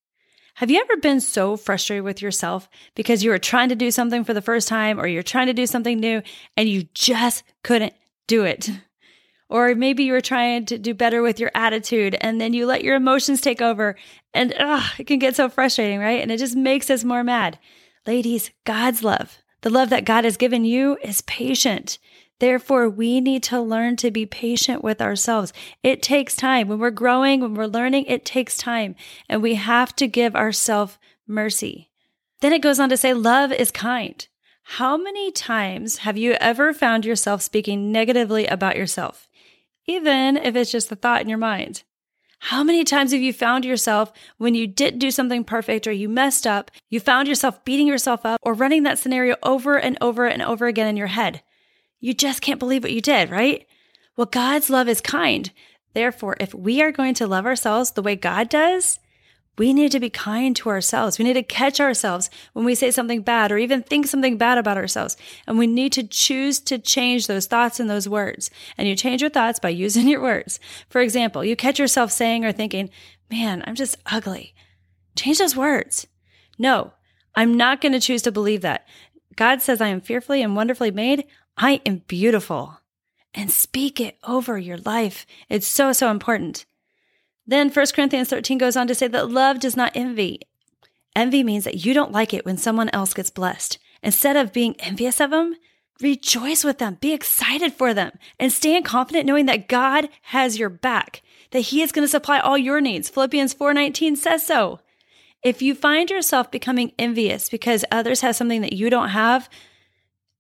Have 0.57 0.71
you 0.71 0.83
ever 0.83 0.99
been 0.99 1.19
so 1.19 1.57
frustrated 1.57 2.05
with 2.05 2.21
yourself 2.21 2.69
because 2.95 3.25
you 3.25 3.31
were 3.31 3.39
trying 3.39 3.71
to 3.71 3.75
do 3.75 3.91
something 3.91 4.25
for 4.25 4.35
the 4.35 4.43
first 4.43 4.69
time 4.69 5.01
or 5.01 5.07
you're 5.07 5.23
trying 5.23 5.47
to 5.47 5.55
do 5.55 5.65
something 5.65 5.99
new 5.99 6.21
and 6.55 6.69
you 6.69 6.83
just 6.93 7.45
couldn't 7.65 7.95
do 8.27 8.45
it? 8.45 8.69
Or 9.49 9.75
maybe 9.75 10.05
you 10.05 10.13
were 10.13 10.21
trying 10.21 10.67
to 10.67 10.79
do 10.79 10.93
better 10.93 11.23
with 11.23 11.41
your 11.41 11.51
attitude 11.55 12.17
and 12.21 12.41
then 12.41 12.53
you 12.53 12.67
let 12.67 12.85
your 12.85 12.97
emotions 12.97 13.41
take 13.41 13.63
over 13.63 13.97
and 14.35 14.55
ugh, 14.59 14.85
it 14.99 15.07
can 15.07 15.19
get 15.19 15.37
so 15.37 15.49
frustrating, 15.49 16.01
right? 16.01 16.21
And 16.21 16.31
it 16.31 16.39
just 16.39 16.55
makes 16.57 16.91
us 16.91 17.03
more 17.03 17.25
mad. 17.25 17.59
Ladies, 18.07 18.51
God's 18.65 19.03
love, 19.03 19.39
the 19.63 19.71
love 19.71 19.91
that 19.91 20.05
God 20.05 20.25
has 20.25 20.37
given 20.37 20.65
you 20.65 20.99
is 21.03 21.23
patient. 21.23 21.99
Therefore, 22.41 22.89
we 22.89 23.21
need 23.21 23.43
to 23.45 23.61
learn 23.61 23.97
to 23.97 24.11
be 24.11 24.25
patient 24.25 24.85
with 24.85 25.03
ourselves. 25.03 25.53
It 25.83 26.03
takes 26.03 26.37
time. 26.37 26.69
When 26.69 26.79
we're 26.79 26.91
growing, 26.91 27.41
when 27.41 27.55
we're 27.55 27.67
learning, 27.67 28.05
it 28.05 28.25
takes 28.25 28.57
time. 28.57 28.95
And 29.29 29.43
we 29.43 29.57
have 29.57 29.97
to 29.97 30.07
give 30.07 30.37
ourselves 30.37 30.99
mercy. 31.27 31.91
Then 32.41 32.53
it 32.53 32.63
goes 32.63 32.79
on 32.79 32.91
to 32.91 32.97
say, 32.97 33.13
love 33.13 33.51
is 33.51 33.73
kind. 33.73 34.27
How 34.63 34.97
many 34.97 35.33
times 35.33 35.99
have 35.99 36.17
you 36.17 36.33
ever 36.35 36.73
found 36.73 37.05
yourself 37.05 37.43
speaking 37.43 37.91
negatively 37.91 38.47
about 38.47 38.77
yourself? 38.77 39.28
Even 39.89 40.37
if 40.37 40.55
it's 40.55 40.71
just 40.71 40.93
a 40.93 40.97
thought 40.97 41.23
in 41.23 41.29
your 41.29 41.39
mind. 41.39 41.83
How 42.41 42.63
many 42.63 42.85
times 42.85 43.11
have 43.11 43.21
you 43.21 43.33
found 43.33 43.65
yourself 43.65 44.13
when 44.37 44.55
you 44.55 44.69
didn't 44.69 45.01
do 45.01 45.11
something 45.11 45.43
perfect 45.43 45.89
or 45.89 45.93
you 45.93 46.09
messed 46.09 46.47
up, 46.47 46.71
you 46.89 47.01
found 47.01 47.27
yourself 47.27 47.65
beating 47.65 47.89
yourself 47.89 48.25
up 48.25 48.39
or 48.43 48.55
running 48.55 48.85
that 48.85 48.99
scenario 48.99 49.35
over 49.43 49.77
and 49.77 49.99
over 50.01 50.27
and 50.27 50.41
over 50.43 50.69
again 50.69 50.87
in 50.87 50.97
your 50.97 51.09
head? 51.09 51.43
You 51.99 52.15
just 52.15 52.41
can't 52.41 52.61
believe 52.61 52.85
what 52.85 52.93
you 52.93 53.01
did, 53.01 53.31
right? 53.31 53.67
Well, 54.17 54.27
God's 54.27 54.71
love 54.71 54.89
is 54.89 55.01
kind. 55.01 55.51
Therefore, 55.95 56.37
if 56.39 56.55
we 56.55 56.81
are 56.81 56.93
going 56.93 57.15
to 57.15 57.27
love 57.27 57.45
ourselves 57.45 57.93
the 57.93 58.03
way 58.03 58.15
God 58.15 58.49
does, 58.49 59.01
we 59.59 59.75
need 59.75 59.93
to 59.93 60.01
be 60.01 60.09
kind 60.09 60.55
to 60.57 60.69
ourselves. 60.69 61.19
We 61.19 61.25
need 61.25 61.35
to 61.35 61.43
catch 61.43 61.81
ourselves 61.81 62.31
when 62.53 62.65
we 62.65 62.75
say 62.75 62.91
something 62.91 63.23
bad 63.23 63.51
or 63.51 63.59
even 63.59 63.83
think 63.83 64.07
something 64.07 64.39
bad 64.39 64.57
about 64.57 64.77
ourselves. 64.77 65.17
And 65.47 65.59
we 65.59 65.67
need 65.67 65.93
to 65.95 66.07
choose 66.07 66.61
to 66.61 66.79
change 66.79 67.27
those 67.27 67.47
thoughts 67.47 67.81
and 67.81 67.91
those 67.91 68.09
words. 68.09 68.51
And 68.77 68.89
you 68.89 68.95
change 68.97 69.21
your 69.21 69.31
thoughts 69.31 69.59
by 69.59 69.69
using 69.71 70.09
your 70.09 70.23
words. 70.23 70.61
For 70.89 71.01
example, 71.01 71.45
you 71.45 71.57
catch 71.57 71.79
yourself 71.79 72.13
saying 72.13 72.45
or 72.45 72.53
thinking, 72.53 72.91
man, 73.31 73.63
I'm 73.67 73.75
just 73.75 73.99
ugly. 74.07 74.55
Change 75.17 75.39
those 75.39 75.57
words. 75.57 76.07
No, 76.59 76.93
I'm 77.35 77.57
not 77.57 77.81
going 77.81 77.93
to 77.93 78.01
choose 78.01 78.23
to 78.23 78.33
believe 78.33 78.63
that. 78.63 78.87
God 79.37 79.63
says 79.63 79.81
I 79.81 79.89
am 79.89 80.01
fearfully 80.01 80.43
and 80.43 80.57
wonderfully 80.57 80.91
made. 80.91 81.25
I 81.57 81.81
am 81.85 82.03
beautiful. 82.07 82.81
And 83.35 83.51
speak 83.51 84.01
it 84.01 84.17
over 84.27 84.59
your 84.59 84.79
life. 84.79 85.27
It's 85.49 85.67
so, 85.67 85.93
so 85.93 86.11
important. 86.11 86.67
Then 87.49 87.71
1 87.71 87.87
Corinthians 87.95 88.29
13 88.29 88.59
goes 88.59 88.77
on 88.77 88.87
to 88.89 88.95
say 88.95 89.09
that 89.09 89.31
love 89.31 89.59
does 89.59 89.75
not 89.75 89.93
envy. 89.95 90.43
Envy 91.17 91.43
means 91.43 91.65
that 91.65 91.87
you 91.87 91.95
don't 91.95 92.13
like 92.13 92.35
it 92.35 92.45
when 92.45 92.59
someone 92.59 92.91
else 92.91 93.15
gets 93.15 93.31
blessed. 93.31 93.79
Instead 94.03 94.37
of 94.37 94.53
being 94.53 94.77
envious 94.79 95.19
of 95.19 95.31
them, 95.31 95.57
rejoice 96.01 96.63
with 96.63 96.77
them, 96.77 96.99
be 97.01 97.15
excited 97.15 97.73
for 97.73 97.95
them, 97.95 98.13
and 98.39 98.53
stand 98.53 98.85
confident 98.85 99.25
knowing 99.25 99.47
that 99.47 99.67
God 99.67 100.11
has 100.25 100.59
your 100.59 100.69
back, 100.69 101.23
that 101.51 101.61
he 101.61 101.81
is 101.81 101.91
going 101.91 102.05
to 102.05 102.11
supply 102.11 102.39
all 102.39 102.59
your 102.59 102.83
needs. 102.83 103.09
Philippians 103.09 103.55
4:19 103.55 104.15
says 104.15 104.47
so. 104.47 104.81
If 105.43 105.63
you 105.63 105.75
find 105.75 106.11
yourself 106.11 106.51
becoming 106.51 106.93
envious 106.99 107.49
because 107.49 107.85
others 107.91 108.21
have 108.21 108.37
something 108.37 108.61
that 108.61 108.75
you 108.75 108.91
don't 108.91 109.09
have, 109.09 109.49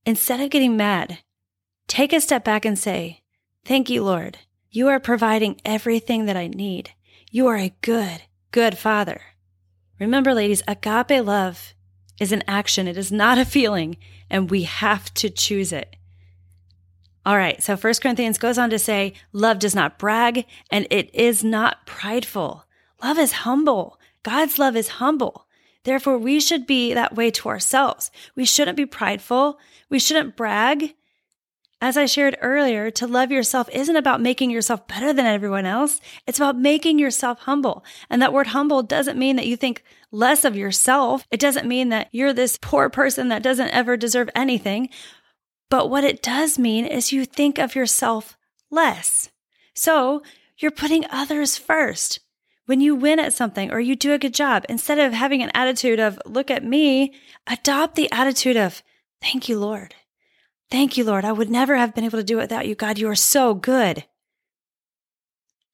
instead 0.04 0.40
of 0.40 0.50
getting 0.50 0.76
mad, 0.76 1.20
take 1.86 2.12
a 2.12 2.20
step 2.20 2.44
back 2.44 2.66
and 2.66 2.78
say, 2.78 3.22
"Thank 3.64 3.88
you, 3.88 4.04
Lord. 4.04 4.38
You 4.70 4.88
are 4.88 5.00
providing 5.00 5.58
everything 5.64 6.26
that 6.26 6.36
I 6.36 6.48
need. 6.48 6.92
You 7.30 7.47
are 7.49 7.56
a 7.56 7.75
good, 7.82 8.23
good 8.52 8.78
father. 8.78 9.20
Remember, 10.00 10.32
ladies, 10.32 10.62
agape 10.66 11.25
love 11.25 11.75
is 12.18 12.32
an 12.32 12.42
action, 12.49 12.88
it 12.88 12.97
is 12.97 13.12
not 13.12 13.38
a 13.38 13.44
feeling, 13.44 13.97
and 14.30 14.50
we 14.50 14.62
have 14.62 15.12
to 15.14 15.28
choose 15.28 15.73
it. 15.73 15.97
All 17.26 17.37
right, 17.37 17.62
so 17.62 17.76
First 17.76 18.00
Corinthians 18.00 18.38
goes 18.38 18.56
on 18.56 18.70
to 18.70 18.78
say, 18.78 19.12
love 19.32 19.58
does 19.58 19.75
not 19.75 19.99
brag 19.99 20.47
and 20.70 20.87
it 20.90 21.14
is 21.14 21.44
not 21.44 21.85
prideful. 21.85 22.64
Love 23.02 23.18
is 23.18 23.32
humble. 23.32 24.00
God's 24.23 24.58
love 24.58 24.75
is 24.75 24.88
humble. 24.88 25.47
Therefore, 25.85 26.16
we 26.16 26.40
should 26.40 26.66
be 26.66 26.94
that 26.94 27.14
way 27.14 27.30
to 27.32 27.50
ourselves. 27.50 28.11
We 28.35 28.47
shouldn't 28.47 28.76
be 28.76 28.87
prideful. 28.87 29.58
We 29.90 29.99
shouldn't 29.99 30.37
brag. 30.37 30.94
As 31.80 31.97
I 31.97 32.06
shared 32.06 32.37
earlier, 32.40 32.90
to 32.90 33.06
love 33.06 33.30
yourself 33.30 33.68
isn't 33.73 33.94
about 33.94 34.20
making 34.20 34.50
yourself 34.50 34.88
better 34.88 35.12
than 35.12 35.26
everyone 35.26 35.64
else. 35.64 36.00
It's 36.26 36.40
about 36.40 36.58
making 36.58 36.99
yourself 36.99 37.40
humble. 37.40 37.85
And 38.11 38.20
that 38.20 38.32
word 38.32 38.49
humble 38.49 38.82
doesn't 38.82 39.18
mean 39.18 39.37
that 39.37 39.47
you 39.47 39.56
think 39.56 39.85
less 40.11 40.44
of 40.44 40.56
yourself. 40.56 41.25
It 41.30 41.38
doesn't 41.38 41.68
mean 41.68 41.90
that 41.90 42.08
you're 42.11 42.32
this 42.32 42.58
poor 42.61 42.90
person 42.90 43.28
that 43.28 43.44
doesn't 43.44 43.70
ever 43.70 43.97
deserve 43.97 44.28
anything. 44.35 44.88
But 45.70 45.88
what 45.88 46.02
it 46.02 46.20
does 46.20 46.58
mean 46.58 46.85
is 46.85 47.12
you 47.12 47.25
think 47.25 47.58
of 47.58 47.76
yourself 47.76 48.37
less. 48.73 49.30
So 49.75 50.23
you're 50.56 50.73
putting 50.73 51.06
others 51.11 51.56
first. 51.56 52.18
When 52.66 52.80
you 52.80 52.97
win 52.97 53.20
at 53.20 53.32
something 53.32 53.70
or 53.70 53.78
you 53.78 53.94
do 53.94 54.12
a 54.12 54.18
good 54.18 54.35
job, 54.35 54.66
instead 54.68 54.99
of 54.99 55.12
having 55.12 55.42
an 55.42 55.52
attitude 55.54 56.00
of, 56.00 56.18
look 56.26 56.50
at 56.50 56.64
me, 56.64 57.14
adopt 57.47 57.94
the 57.94 58.11
attitude 58.11 58.56
of, 58.56 58.82
thank 59.23 59.49
you, 59.49 59.58
Lord. 59.61 59.94
Thank 60.70 60.96
you, 60.96 61.04
Lord. 61.04 61.25
I 61.25 61.32
would 61.32 61.50
never 61.50 61.76
have 61.76 61.94
been 61.94 62.04
able 62.04 62.18
to 62.18 62.25
do 62.25 62.38
it 62.38 62.42
without 62.42 62.66
you. 62.66 62.75
God, 62.75 62.98
you 62.98 63.08
are 63.08 63.14
so 63.14 63.54
good. 63.54 64.04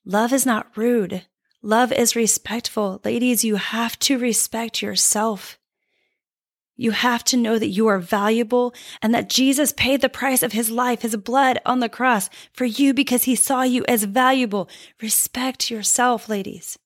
Love 0.04 0.32
is 0.32 0.46
not 0.46 0.76
rude. 0.76 1.26
Love 1.62 1.90
is 1.92 2.14
respectful. 2.14 3.00
Ladies, 3.04 3.44
you 3.44 3.56
have 3.56 3.98
to 4.00 4.18
respect 4.18 4.82
yourself. 4.82 5.58
You 6.76 6.90
have 6.90 7.24
to 7.24 7.36
know 7.36 7.58
that 7.58 7.68
you 7.68 7.86
are 7.86 7.98
valuable 7.98 8.74
and 9.00 9.14
that 9.14 9.30
Jesus 9.30 9.72
paid 9.72 10.00
the 10.00 10.08
price 10.08 10.42
of 10.42 10.52
his 10.52 10.70
life, 10.70 11.02
his 11.02 11.16
blood 11.16 11.60
on 11.64 11.78
the 11.78 11.88
cross 11.88 12.28
for 12.52 12.64
you 12.64 12.92
because 12.92 13.24
he 13.24 13.36
saw 13.36 13.62
you 13.62 13.84
as 13.86 14.04
valuable. 14.04 14.68
Respect 15.00 15.70
yourself, 15.70 16.28
ladies. 16.28 16.78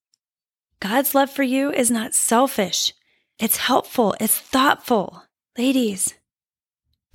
God's 0.81 1.15
love 1.15 1.31
for 1.31 1.43
you 1.43 1.73
is 1.73 1.91
not 1.91 2.15
selfish. 2.15 2.93
It's 3.39 3.57
helpful. 3.57 4.15
It's 4.21 4.39
thoughtful. 4.39 5.25
Ladies, 5.57 6.15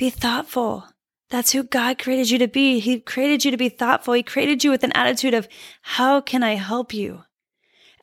be 0.03 0.09
thoughtful. 0.09 0.85
That's 1.29 1.53
who 1.53 1.63
God 1.63 1.97
created 1.97 2.29
you 2.29 2.37
to 2.39 2.47
be. 2.49 2.79
He 2.79 2.99
created 2.99 3.45
you 3.45 3.51
to 3.51 3.57
be 3.57 3.69
thoughtful. 3.69 4.13
He 4.13 4.21
created 4.21 4.61
you 4.61 4.69
with 4.69 4.83
an 4.83 4.91
attitude 4.91 5.33
of, 5.33 5.47
how 5.81 6.19
can 6.19 6.43
I 6.43 6.55
help 6.55 6.93
you? 6.93 7.23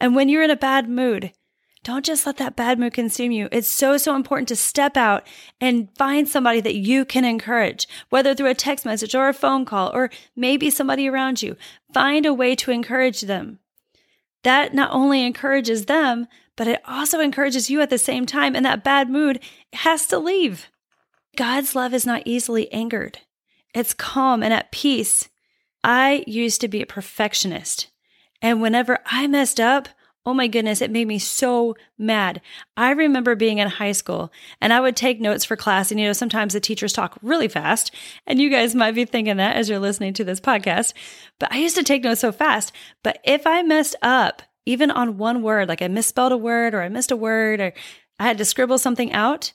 And 0.00 0.14
when 0.14 0.30
you're 0.30 0.42
in 0.42 0.50
a 0.50 0.56
bad 0.56 0.88
mood, 0.88 1.32
don't 1.84 2.02
just 2.02 2.24
let 2.24 2.38
that 2.38 2.56
bad 2.56 2.78
mood 2.78 2.94
consume 2.94 3.32
you. 3.32 3.50
It's 3.52 3.68
so, 3.68 3.98
so 3.98 4.16
important 4.16 4.48
to 4.48 4.56
step 4.56 4.96
out 4.96 5.26
and 5.60 5.90
find 5.98 6.26
somebody 6.26 6.62
that 6.62 6.74
you 6.74 7.04
can 7.04 7.26
encourage, 7.26 7.86
whether 8.08 8.34
through 8.34 8.48
a 8.48 8.54
text 8.54 8.86
message 8.86 9.14
or 9.14 9.28
a 9.28 9.34
phone 9.34 9.66
call, 9.66 9.90
or 9.92 10.08
maybe 10.34 10.70
somebody 10.70 11.06
around 11.06 11.42
you. 11.42 11.54
Find 11.92 12.24
a 12.24 12.32
way 12.32 12.54
to 12.54 12.70
encourage 12.70 13.20
them. 13.20 13.58
That 14.42 14.72
not 14.72 14.90
only 14.90 15.22
encourages 15.22 15.84
them, 15.84 16.28
but 16.56 16.66
it 16.66 16.80
also 16.88 17.20
encourages 17.20 17.68
you 17.68 17.82
at 17.82 17.90
the 17.90 17.98
same 17.98 18.24
time. 18.24 18.56
And 18.56 18.64
that 18.64 18.82
bad 18.82 19.10
mood 19.10 19.40
has 19.74 20.06
to 20.06 20.18
leave. 20.18 20.70
God's 21.36 21.74
love 21.74 21.94
is 21.94 22.06
not 22.06 22.22
easily 22.24 22.72
angered. 22.72 23.18
It's 23.74 23.94
calm 23.94 24.42
and 24.42 24.52
at 24.52 24.72
peace. 24.72 25.28
I 25.82 26.24
used 26.26 26.60
to 26.60 26.68
be 26.68 26.82
a 26.82 26.86
perfectionist. 26.86 27.88
And 28.42 28.60
whenever 28.60 28.98
I 29.06 29.26
messed 29.26 29.60
up, 29.60 29.88
Oh 30.26 30.34
my 30.34 30.48
goodness, 30.48 30.82
it 30.82 30.90
made 30.90 31.08
me 31.08 31.18
so 31.18 31.76
mad. 31.96 32.42
I 32.76 32.90
remember 32.90 33.34
being 33.34 33.56
in 33.56 33.68
high 33.68 33.92
school 33.92 34.30
and 34.60 34.70
I 34.70 34.80
would 34.80 34.94
take 34.94 35.18
notes 35.18 35.46
for 35.46 35.56
class. 35.56 35.90
And, 35.90 35.98
you 35.98 36.06
know, 36.06 36.12
sometimes 36.12 36.52
the 36.52 36.60
teachers 36.60 36.92
talk 36.92 37.18
really 37.22 37.48
fast. 37.48 37.94
And 38.26 38.38
you 38.38 38.50
guys 38.50 38.74
might 38.74 38.94
be 38.94 39.06
thinking 39.06 39.38
that 39.38 39.56
as 39.56 39.70
you're 39.70 39.78
listening 39.78 40.12
to 40.14 40.24
this 40.24 40.40
podcast. 40.40 40.92
But 41.38 41.50
I 41.52 41.56
used 41.56 41.76
to 41.76 41.82
take 41.82 42.04
notes 42.04 42.20
so 42.20 42.32
fast. 42.32 42.72
But 43.02 43.18
if 43.24 43.46
I 43.46 43.62
messed 43.62 43.96
up, 44.02 44.42
even 44.66 44.90
on 44.90 45.16
one 45.16 45.42
word, 45.42 45.68
like 45.68 45.80
I 45.80 45.88
misspelled 45.88 46.32
a 46.32 46.36
word 46.36 46.74
or 46.74 46.82
I 46.82 46.90
missed 46.90 47.10
a 47.10 47.16
word 47.16 47.60
or 47.60 47.72
I 48.18 48.24
had 48.24 48.36
to 48.38 48.44
scribble 48.44 48.78
something 48.78 49.14
out, 49.14 49.54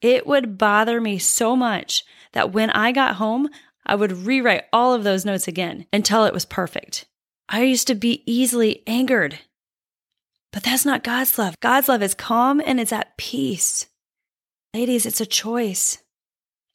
it 0.00 0.26
would 0.26 0.58
bother 0.58 1.00
me 1.00 1.18
so 1.18 1.56
much 1.56 2.04
that 2.32 2.52
when 2.52 2.70
I 2.70 2.92
got 2.92 3.16
home, 3.16 3.48
I 3.84 3.94
would 3.94 4.26
rewrite 4.26 4.64
all 4.72 4.94
of 4.94 5.04
those 5.04 5.24
notes 5.24 5.48
again 5.48 5.86
until 5.92 6.24
it 6.24 6.34
was 6.34 6.44
perfect. 6.44 7.06
I 7.48 7.62
used 7.62 7.86
to 7.86 7.94
be 7.94 8.22
easily 8.26 8.82
angered 8.86 9.38
but 10.56 10.62
that's 10.62 10.86
not 10.86 11.04
God's 11.04 11.38
love. 11.38 11.60
God's 11.60 11.86
love 11.86 12.02
is 12.02 12.14
calm 12.14 12.62
and 12.64 12.80
it's 12.80 12.90
at 12.90 13.18
peace. 13.18 13.88
Ladies, 14.72 15.04
it's 15.04 15.20
a 15.20 15.26
choice. 15.26 15.98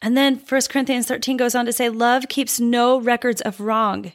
And 0.04 0.16
then 0.16 0.36
1 0.36 0.62
Corinthians 0.70 1.08
13 1.08 1.36
goes 1.36 1.56
on 1.56 1.66
to 1.66 1.74
say, 1.74 1.90
Love 1.90 2.28
keeps 2.30 2.60
no 2.60 3.01
records 3.01 3.42
of 3.42 3.60
wrong. 3.60 4.13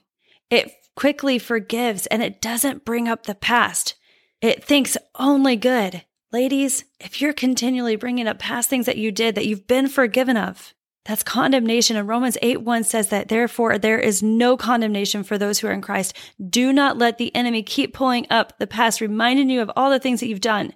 It 0.51 0.71
quickly 0.95 1.41
forgives 1.41 2.07
and 2.07 2.23
it 2.23 2.41
doesn't 2.41 2.85
bring 2.85 3.09
up 3.09 3.27
the 3.27 3.35
past. 3.35 3.97
It 4.41 4.63
thinks 4.63 4.97
only 5.17 5.57
good. 5.57 6.05
Ladies, 6.33 6.85
if 6.99 7.21
you're 7.21 7.33
continually 7.33 7.95
bringing 7.95 8.27
up 8.27 8.39
past 8.39 8.69
things 8.69 8.87
that 8.87 8.99
you 8.99 9.13
did 9.13 9.37
that 9.37 9.47
you've 9.47 9.69
been 9.69 9.87
forgiven 9.87 10.37
of, 10.37 10.75
that's 11.05 11.23
condemnation. 11.23 11.97
And 11.97 12.09
Romans 12.09 12.37
8 12.43 12.63
1 12.63 12.83
says 12.83 13.11
that 13.11 13.29
therefore 13.29 13.79
there 13.79 14.01
is 14.01 14.25
no 14.25 14.57
condemnation 14.57 15.23
for 15.23 15.39
those 15.39 15.61
who 15.61 15.69
are 15.69 15.73
in 15.73 15.83
Christ. 15.83 16.17
Do 16.51 16.73
not 16.73 16.99
let 16.99 17.19
the 17.19 17.35
enemy 17.35 17.63
keep 17.63 17.95
pulling 17.95 18.27
up 18.29 18.59
the 18.59 18.67
past, 18.67 19.01
reminding 19.01 19.49
you 19.49 19.63
of 19.63 19.71
all 19.77 19.89
the 19.89 20.01
things 20.01 20.19
that 20.19 20.27
you've 20.27 20.41
done. 20.41 20.75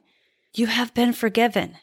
You 0.54 0.66
have 0.66 0.94
been 0.94 1.12
forgiven. 1.12 1.76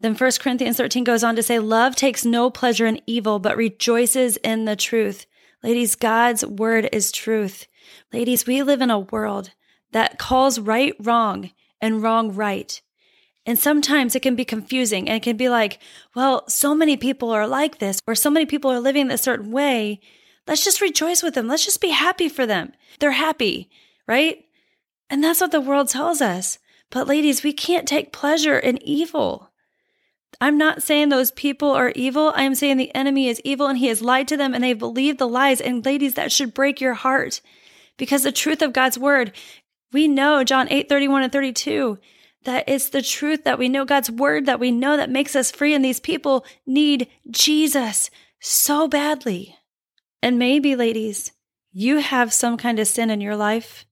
Then 0.00 0.16
1 0.16 0.32
Corinthians 0.40 0.76
13 0.76 1.04
goes 1.04 1.22
on 1.22 1.36
to 1.36 1.44
say, 1.44 1.60
Love 1.60 1.94
takes 1.94 2.24
no 2.24 2.50
pleasure 2.50 2.86
in 2.86 3.00
evil, 3.06 3.38
but 3.38 3.56
rejoices 3.56 4.36
in 4.38 4.64
the 4.64 4.76
truth. 4.76 5.26
Ladies, 5.62 5.94
God's 5.94 6.44
word 6.44 6.88
is 6.92 7.12
truth. 7.12 7.68
Ladies, 8.12 8.46
we 8.46 8.64
live 8.64 8.82
in 8.82 8.90
a 8.90 8.98
world 8.98 9.52
that 9.92 10.18
calls 10.18 10.58
right 10.58 10.94
wrong 10.98 11.52
and 11.84 12.02
wrong 12.02 12.34
right. 12.34 12.80
And 13.44 13.58
sometimes 13.58 14.14
it 14.14 14.20
can 14.20 14.34
be 14.34 14.44
confusing 14.46 15.06
and 15.06 15.18
it 15.18 15.22
can 15.22 15.36
be 15.36 15.50
like, 15.50 15.78
well, 16.16 16.48
so 16.48 16.74
many 16.74 16.96
people 16.96 17.30
are 17.30 17.46
like 17.46 17.78
this, 17.78 18.00
or 18.06 18.14
so 18.14 18.30
many 18.30 18.46
people 18.46 18.72
are 18.72 18.80
living 18.80 19.10
a 19.10 19.18
certain 19.18 19.50
way. 19.50 20.00
Let's 20.46 20.64
just 20.64 20.80
rejoice 20.80 21.22
with 21.22 21.34
them. 21.34 21.46
Let's 21.46 21.64
just 21.64 21.82
be 21.82 21.90
happy 21.90 22.30
for 22.30 22.46
them. 22.46 22.72
They're 23.00 23.10
happy, 23.10 23.68
right? 24.08 24.46
And 25.10 25.22
that's 25.22 25.42
what 25.42 25.52
the 25.52 25.60
world 25.60 25.90
tells 25.90 26.22
us. 26.22 26.58
But 26.90 27.06
ladies, 27.06 27.42
we 27.42 27.52
can't 27.52 27.86
take 27.86 28.12
pleasure 28.12 28.58
in 28.58 28.82
evil. 28.82 29.50
I'm 30.40 30.56
not 30.56 30.82
saying 30.82 31.10
those 31.10 31.30
people 31.30 31.70
are 31.70 31.92
evil. 31.94 32.32
I 32.34 32.44
am 32.44 32.54
saying 32.54 32.78
the 32.78 32.94
enemy 32.94 33.28
is 33.28 33.42
evil 33.44 33.66
and 33.66 33.78
he 33.78 33.88
has 33.88 34.00
lied 34.00 34.26
to 34.28 34.38
them 34.38 34.54
and 34.54 34.64
they 34.64 34.72
believe 34.72 35.18
the 35.18 35.28
lies. 35.28 35.60
And 35.60 35.84
ladies, 35.84 36.14
that 36.14 36.32
should 36.32 36.54
break 36.54 36.80
your 36.80 36.94
heart 36.94 37.42
because 37.98 38.22
the 38.22 38.32
truth 38.32 38.62
of 38.62 38.72
God's 38.72 38.98
word, 38.98 39.32
we 39.94 40.08
know 40.08 40.42
John 40.42 40.66
8, 40.70 40.88
31 40.88 41.22
and 41.22 41.32
32 41.32 41.98
that 42.42 42.64
it's 42.66 42.88
the 42.88 43.00
truth 43.00 43.44
that 43.44 43.58
we 43.58 43.68
know 43.68 43.84
God's 43.84 44.10
word 44.10 44.44
that 44.46 44.60
we 44.60 44.72
know 44.72 44.96
that 44.96 45.08
makes 45.08 45.36
us 45.36 45.52
free. 45.52 45.72
And 45.72 45.84
these 45.84 46.00
people 46.00 46.44
need 46.66 47.08
Jesus 47.30 48.10
so 48.40 48.88
badly. 48.88 49.56
And 50.20 50.38
maybe, 50.38 50.74
ladies, 50.74 51.32
you 51.72 51.98
have 51.98 52.32
some 52.32 52.56
kind 52.56 52.80
of 52.80 52.88
sin 52.88 53.08
in 53.08 53.20
your 53.20 53.36
life 53.36 53.86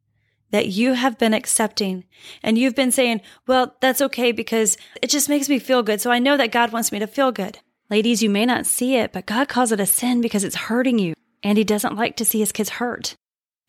that 0.50 0.66
you 0.66 0.94
have 0.94 1.18
been 1.18 1.32
accepting 1.32 2.04
and 2.42 2.58
you've 2.58 2.74
been 2.74 2.90
saying, 2.90 3.20
well, 3.46 3.76
that's 3.80 4.02
okay 4.02 4.32
because 4.32 4.76
it 5.00 5.08
just 5.08 5.28
makes 5.28 5.48
me 5.48 5.60
feel 5.60 5.84
good. 5.84 6.00
So 6.00 6.10
I 6.10 6.18
know 6.18 6.36
that 6.36 6.52
God 6.52 6.72
wants 6.72 6.90
me 6.90 6.98
to 6.98 7.06
feel 7.06 7.30
good. 7.30 7.60
Ladies, 7.90 8.22
you 8.22 8.28
may 8.28 8.44
not 8.44 8.66
see 8.66 8.96
it, 8.96 9.12
but 9.12 9.26
God 9.26 9.48
calls 9.48 9.70
it 9.70 9.80
a 9.80 9.86
sin 9.86 10.20
because 10.20 10.42
it's 10.42 10.56
hurting 10.56 10.98
you 10.98 11.14
and 11.44 11.56
he 11.56 11.64
doesn't 11.64 11.96
like 11.96 12.16
to 12.16 12.24
see 12.24 12.40
his 12.40 12.52
kids 12.52 12.70
hurt. 12.70 13.14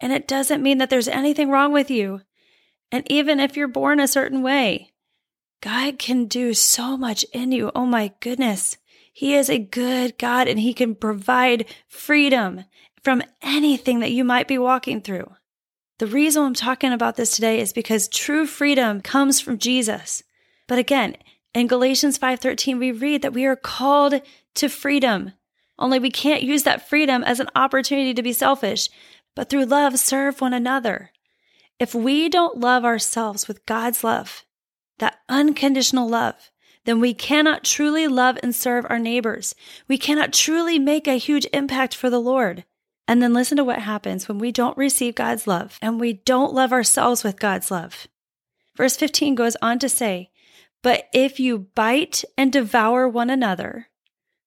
And 0.03 0.11
it 0.11 0.27
doesn't 0.27 0.61
mean 0.61 0.79
that 0.79 0.89
there's 0.89 1.07
anything 1.07 1.49
wrong 1.49 1.71
with 1.71 1.89
you. 1.89 2.19
And 2.91 3.09
even 3.09 3.39
if 3.39 3.55
you're 3.55 3.69
born 3.69 4.01
a 4.01 4.07
certain 4.07 4.43
way, 4.43 4.91
God 5.61 5.97
can 5.97 6.25
do 6.25 6.53
so 6.53 6.97
much 6.97 7.23
in 7.31 7.53
you. 7.53 7.71
Oh 7.73 7.85
my 7.85 8.11
goodness. 8.19 8.75
He 9.13 9.33
is 9.33 9.49
a 9.49 9.57
good 9.59 10.17
God 10.17 10.49
and 10.49 10.59
he 10.59 10.73
can 10.73 10.93
provide 10.93 11.67
freedom 11.87 12.65
from 13.01 13.23
anything 13.41 14.01
that 14.01 14.11
you 14.11 14.25
might 14.25 14.45
be 14.45 14.57
walking 14.57 14.99
through. 14.99 15.31
The 15.99 16.07
reason 16.07 16.43
I'm 16.43 16.53
talking 16.53 16.91
about 16.91 17.15
this 17.15 17.33
today 17.33 17.61
is 17.61 17.71
because 17.71 18.09
true 18.09 18.45
freedom 18.45 18.99
comes 18.99 19.39
from 19.39 19.57
Jesus. 19.57 20.21
But 20.67 20.79
again, 20.79 21.15
in 21.53 21.67
Galatians 21.67 22.17
5:13 22.17 22.77
we 22.77 22.91
read 22.91 23.21
that 23.21 23.31
we 23.31 23.45
are 23.45 23.55
called 23.55 24.21
to 24.55 24.67
freedom. 24.67 25.31
Only 25.79 25.97
we 25.97 26.11
can't 26.11 26.43
use 26.43 26.63
that 26.63 26.89
freedom 26.89 27.23
as 27.23 27.39
an 27.39 27.49
opportunity 27.55 28.13
to 28.13 28.21
be 28.21 28.33
selfish, 28.33 28.89
but 29.35 29.49
through 29.49 29.65
love 29.65 29.99
serve 29.99 30.41
one 30.41 30.53
another. 30.53 31.11
If 31.79 31.95
we 31.95 32.29
don't 32.29 32.59
love 32.59 32.85
ourselves 32.85 33.47
with 33.47 33.65
God's 33.65 34.03
love, 34.03 34.45
that 34.99 35.19
unconditional 35.27 36.07
love, 36.07 36.51
then 36.85 36.99
we 36.99 37.13
cannot 37.13 37.63
truly 37.63 38.07
love 38.07 38.37
and 38.43 38.53
serve 38.53 38.85
our 38.89 38.99
neighbors. 38.99 39.55
We 39.87 39.97
cannot 39.97 40.33
truly 40.33 40.77
make 40.77 41.07
a 41.07 41.17
huge 41.17 41.47
impact 41.53 41.95
for 41.95 42.09
the 42.09 42.19
Lord. 42.19 42.65
And 43.07 43.21
then 43.21 43.33
listen 43.33 43.57
to 43.57 43.63
what 43.63 43.79
happens 43.79 44.27
when 44.27 44.37
we 44.37 44.51
don't 44.51 44.77
receive 44.77 45.15
God's 45.15 45.45
love 45.45 45.77
and 45.81 45.99
we 45.99 46.13
don't 46.13 46.53
love 46.53 46.71
ourselves 46.71 47.23
with 47.23 47.39
God's 47.39 47.69
love. 47.69 48.07
Verse 48.75 48.95
15 48.95 49.35
goes 49.35 49.57
on 49.61 49.79
to 49.79 49.89
say, 49.89 50.31
But 50.81 51.05
if 51.13 51.39
you 51.39 51.67
bite 51.75 52.23
and 52.37 52.51
devour 52.51 53.07
one 53.07 53.29
another, 53.29 53.89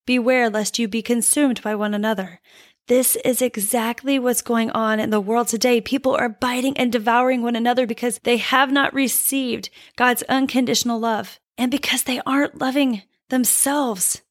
beware 0.06 0.48
lest 0.48 0.78
you 0.78 0.88
be 0.88 1.02
consumed 1.02 1.62
by 1.62 1.74
one 1.74 1.94
another. 1.94 2.40
This 2.88 3.16
is 3.24 3.42
exactly 3.42 4.18
what's 4.20 4.42
going 4.42 4.70
on 4.70 5.00
in 5.00 5.10
the 5.10 5.20
world 5.20 5.48
today. 5.48 5.80
People 5.80 6.14
are 6.14 6.28
biting 6.28 6.76
and 6.76 6.92
devouring 6.92 7.42
one 7.42 7.56
another 7.56 7.84
because 7.84 8.20
they 8.22 8.36
have 8.36 8.70
not 8.70 8.94
received 8.94 9.70
God's 9.96 10.22
unconditional 10.24 11.00
love 11.00 11.40
and 11.58 11.70
because 11.70 12.04
they 12.04 12.20
aren't 12.24 12.60
loving 12.60 13.02
themselves 13.28 14.22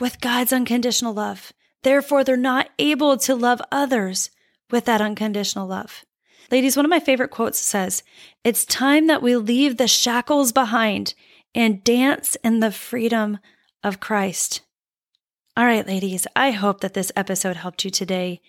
with 0.00 0.20
God's 0.20 0.52
unconditional 0.52 1.14
love. 1.14 1.52
Therefore, 1.84 2.24
they're 2.24 2.36
not 2.36 2.68
able 2.80 3.16
to 3.18 3.36
love 3.36 3.62
others 3.70 4.30
with 4.72 4.84
that 4.86 5.00
unconditional 5.00 5.68
love. 5.68 6.04
Ladies, 6.50 6.76
one 6.76 6.84
of 6.84 6.90
my 6.90 7.00
favorite 7.00 7.30
quotes 7.30 7.60
says, 7.60 8.02
It's 8.42 8.64
time 8.64 9.06
that 9.06 9.22
we 9.22 9.36
leave 9.36 9.76
the 9.76 9.86
shackles 9.86 10.50
behind 10.50 11.14
and 11.54 11.84
dance 11.84 12.36
in 12.42 12.58
the 12.58 12.72
freedom 12.72 13.38
of 13.84 14.00
Christ. 14.00 14.62
All 15.58 15.66
right, 15.66 15.84
ladies, 15.84 16.24
I 16.36 16.52
hope 16.52 16.82
that 16.82 16.94
this 16.94 17.10
episode 17.16 17.56
helped 17.56 17.84
you 17.84 17.90
today. 17.90 18.40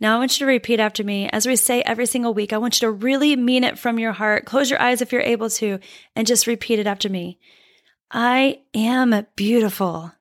Now, 0.00 0.16
I 0.16 0.18
want 0.18 0.40
you 0.40 0.46
to 0.46 0.50
repeat 0.50 0.80
after 0.80 1.04
me. 1.04 1.28
As 1.28 1.46
we 1.46 1.56
say 1.56 1.82
every 1.82 2.06
single 2.06 2.32
week, 2.32 2.54
I 2.54 2.56
want 2.56 2.80
you 2.80 2.86
to 2.86 2.90
really 2.90 3.36
mean 3.36 3.64
it 3.64 3.78
from 3.78 3.98
your 3.98 4.12
heart. 4.12 4.46
Close 4.46 4.70
your 4.70 4.80
eyes 4.80 5.02
if 5.02 5.12
you're 5.12 5.20
able 5.20 5.50
to, 5.50 5.78
and 6.16 6.26
just 6.26 6.46
repeat 6.46 6.78
it 6.78 6.86
after 6.86 7.10
me. 7.10 7.38
I 8.10 8.62
am 8.72 9.26
beautiful. 9.36 10.12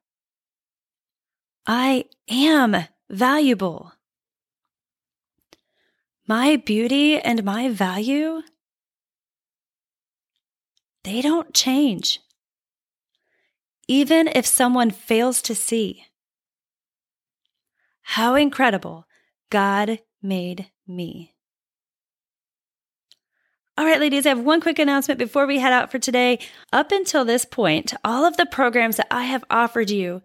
I 1.65 2.07
am 2.29 2.75
valuable. 3.09 3.93
My 6.27 6.57
beauty 6.57 7.19
and 7.19 7.45
my 7.45 7.69
value, 7.69 8.41
they 11.05 11.21
don't 11.21 11.53
change. 11.53 12.19
Even 13.87 14.27
if 14.27 14.45
someone 14.45 14.91
fails 14.91 15.41
to 15.43 15.55
see. 15.55 16.03
How 18.03 18.35
incredible 18.35 19.07
God 19.49 19.99
made 20.21 20.69
me. 20.87 21.33
All 23.75 23.85
right, 23.85 23.99
ladies, 23.99 24.25
I 24.25 24.29
have 24.29 24.39
one 24.39 24.61
quick 24.61 24.77
announcement 24.77 25.17
before 25.17 25.47
we 25.47 25.57
head 25.57 25.73
out 25.73 25.91
for 25.91 25.97
today. 25.97 26.37
Up 26.71 26.91
until 26.91 27.25
this 27.25 27.43
point, 27.43 27.93
all 28.05 28.23
of 28.23 28.37
the 28.37 28.45
programs 28.45 28.97
that 28.97 29.07
I 29.09 29.23
have 29.23 29.43
offered 29.49 29.89
you 29.89 30.21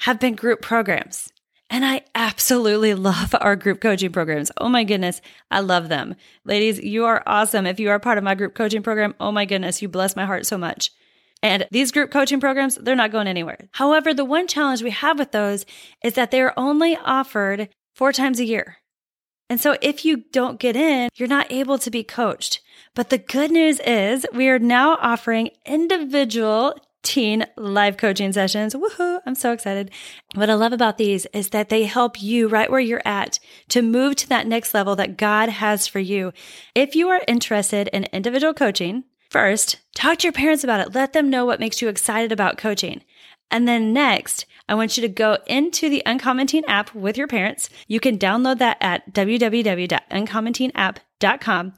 have 0.00 0.20
been 0.20 0.34
group 0.34 0.60
programs. 0.60 1.32
And 1.70 1.84
I 1.84 2.02
absolutely 2.14 2.94
love 2.94 3.34
our 3.40 3.56
group 3.56 3.80
coaching 3.80 4.12
programs. 4.12 4.50
Oh 4.58 4.68
my 4.68 4.84
goodness, 4.84 5.22
I 5.50 5.60
love 5.60 5.88
them. 5.88 6.16
Ladies, 6.44 6.78
you 6.80 7.06
are 7.06 7.22
awesome. 7.26 7.64
If 7.64 7.80
you 7.80 7.90
are 7.90 7.98
part 8.00 8.18
of 8.18 8.24
my 8.24 8.34
group 8.34 8.54
coaching 8.54 8.82
program, 8.82 9.14
oh 9.20 9.32
my 9.32 9.44
goodness, 9.44 9.80
you 9.80 9.88
bless 9.88 10.16
my 10.16 10.26
heart 10.26 10.46
so 10.46 10.58
much. 10.58 10.90
And 11.42 11.66
these 11.70 11.92
group 11.92 12.10
coaching 12.10 12.40
programs, 12.40 12.76
they're 12.76 12.94
not 12.94 13.12
going 13.12 13.26
anywhere. 13.26 13.68
However, 13.72 14.12
the 14.12 14.24
one 14.24 14.46
challenge 14.46 14.82
we 14.82 14.90
have 14.90 15.18
with 15.18 15.32
those 15.32 15.64
is 16.04 16.14
that 16.14 16.30
they're 16.30 16.58
only 16.58 16.96
offered 16.96 17.68
four 17.94 18.12
times 18.12 18.40
a 18.40 18.44
year. 18.44 18.76
And 19.48 19.60
so 19.60 19.76
if 19.82 20.04
you 20.04 20.18
don't 20.32 20.60
get 20.60 20.76
in, 20.76 21.08
you're 21.16 21.28
not 21.28 21.50
able 21.50 21.78
to 21.78 21.90
be 21.90 22.04
coached. 22.04 22.60
But 22.94 23.10
the 23.10 23.18
good 23.18 23.50
news 23.50 23.80
is 23.80 24.24
we 24.32 24.48
are 24.48 24.60
now 24.60 24.96
offering 25.00 25.50
individual 25.66 26.76
teen 27.02 27.46
live 27.56 27.96
coaching 27.96 28.32
sessions. 28.32 28.74
Woohoo! 28.74 29.20
I'm 29.26 29.34
so 29.34 29.52
excited. 29.52 29.90
What 30.34 30.50
I 30.50 30.54
love 30.54 30.72
about 30.72 30.98
these 30.98 31.26
is 31.32 31.48
that 31.48 31.68
they 31.68 31.84
help 31.84 32.22
you 32.22 32.46
right 32.46 32.70
where 32.70 32.80
you're 32.80 33.02
at 33.04 33.38
to 33.70 33.82
move 33.82 34.16
to 34.16 34.28
that 34.28 34.46
next 34.46 34.74
level 34.74 34.94
that 34.96 35.16
God 35.16 35.48
has 35.48 35.86
for 35.86 35.98
you. 35.98 36.32
If 36.74 36.94
you 36.94 37.08
are 37.08 37.22
interested 37.26 37.88
in 37.88 38.04
individual 38.12 38.54
coaching, 38.54 39.04
first, 39.30 39.78
talk 39.94 40.18
to 40.18 40.26
your 40.26 40.32
parents 40.32 40.62
about 40.62 40.80
it. 40.80 40.94
Let 40.94 41.14
them 41.14 41.30
know 41.30 41.46
what 41.46 41.60
makes 41.60 41.80
you 41.80 41.88
excited 41.88 42.32
about 42.32 42.58
coaching. 42.58 43.02
And 43.50 43.66
then 43.66 43.92
next, 43.92 44.46
I 44.68 44.74
want 44.74 44.96
you 44.96 45.00
to 45.02 45.08
go 45.08 45.38
into 45.46 45.88
the 45.88 46.04
Uncommon 46.06 46.46
Teen 46.46 46.62
app 46.68 46.94
with 46.94 47.16
your 47.16 47.26
parents. 47.26 47.68
You 47.88 47.98
can 47.98 48.16
download 48.18 48.58
that 48.58 48.76
at 48.80 49.12
www.uncommonteenapp.com 49.12 51.74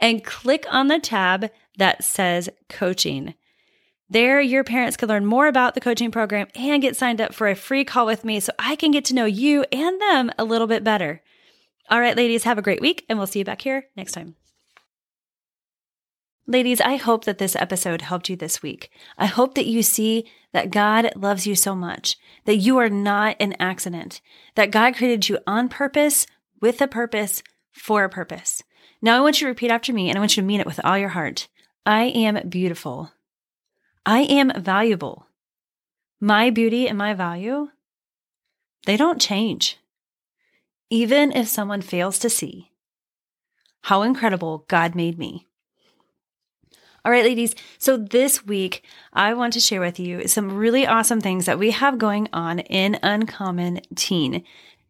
and 0.00 0.24
click 0.24 0.66
on 0.68 0.88
the 0.88 0.98
tab 0.98 1.50
that 1.78 2.04
says 2.04 2.50
coaching. 2.68 3.32
There, 4.10 4.38
your 4.40 4.64
parents 4.64 4.98
can 4.98 5.08
learn 5.08 5.24
more 5.24 5.46
about 5.46 5.74
the 5.74 5.80
coaching 5.80 6.10
program 6.10 6.48
and 6.54 6.82
get 6.82 6.96
signed 6.96 7.22
up 7.22 7.34
for 7.34 7.48
a 7.48 7.56
free 7.56 7.84
call 7.84 8.04
with 8.04 8.24
me 8.24 8.40
so 8.40 8.52
I 8.58 8.76
can 8.76 8.90
get 8.90 9.06
to 9.06 9.14
know 9.14 9.24
you 9.24 9.64
and 9.72 9.98
them 10.00 10.30
a 10.38 10.44
little 10.44 10.66
bit 10.66 10.84
better. 10.84 11.22
All 11.90 12.00
right, 12.00 12.16
ladies, 12.16 12.44
have 12.44 12.58
a 12.58 12.62
great 12.62 12.80
week, 12.80 13.04
and 13.08 13.18
we'll 13.18 13.26
see 13.26 13.40
you 13.40 13.44
back 13.44 13.60
here 13.62 13.86
next 13.96 14.12
time. 14.12 14.36
Ladies, 16.46 16.80
I 16.82 16.96
hope 16.96 17.24
that 17.24 17.38
this 17.38 17.56
episode 17.56 18.02
helped 18.02 18.28
you 18.28 18.36
this 18.36 18.62
week. 18.62 18.90
I 19.16 19.24
hope 19.24 19.54
that 19.54 19.66
you 19.66 19.82
see 19.82 20.26
that 20.52 20.70
God 20.70 21.10
loves 21.16 21.46
you 21.46 21.54
so 21.54 21.74
much, 21.74 22.18
that 22.44 22.56
you 22.56 22.76
are 22.76 22.90
not 22.90 23.36
an 23.40 23.54
accident, 23.58 24.20
that 24.54 24.70
God 24.70 24.94
created 24.94 25.26
you 25.28 25.38
on 25.46 25.70
purpose, 25.70 26.26
with 26.60 26.82
a 26.82 26.86
purpose, 26.86 27.42
for 27.72 28.04
a 28.04 28.10
purpose. 28.10 28.62
Now 29.00 29.16
I 29.16 29.20
want 29.20 29.40
you 29.40 29.46
to 29.46 29.50
repeat 29.50 29.70
after 29.70 29.92
me 29.92 30.10
and 30.10 30.18
I 30.18 30.20
want 30.20 30.36
you 30.36 30.42
to 30.42 30.46
mean 30.46 30.60
it 30.60 30.66
with 30.66 30.80
all 30.84 30.98
your 30.98 31.10
heart. 31.10 31.48
I 31.86 32.04
am 32.04 32.46
beautiful. 32.48 33.12
I 34.04 34.20
am 34.20 34.52
valuable. 34.62 35.26
My 36.20 36.50
beauty 36.50 36.86
and 36.86 36.98
my 36.98 37.14
value, 37.14 37.68
they 38.84 38.98
don't 38.98 39.20
change. 39.20 39.78
Even 40.90 41.32
if 41.32 41.48
someone 41.48 41.80
fails 41.80 42.18
to 42.18 42.28
see 42.28 42.70
how 43.82 44.02
incredible 44.02 44.66
God 44.68 44.94
made 44.94 45.18
me. 45.18 45.48
All 47.06 47.12
right, 47.12 47.24
ladies. 47.24 47.54
So 47.76 47.98
this 47.98 48.46
week, 48.46 48.82
I 49.12 49.34
want 49.34 49.52
to 49.52 49.60
share 49.60 49.82
with 49.82 50.00
you 50.00 50.26
some 50.26 50.56
really 50.56 50.86
awesome 50.86 51.20
things 51.20 51.44
that 51.44 51.58
we 51.58 51.72
have 51.72 51.98
going 51.98 52.30
on 52.32 52.60
in 52.60 52.98
Uncommon 53.02 53.82
Teen. 53.94 54.42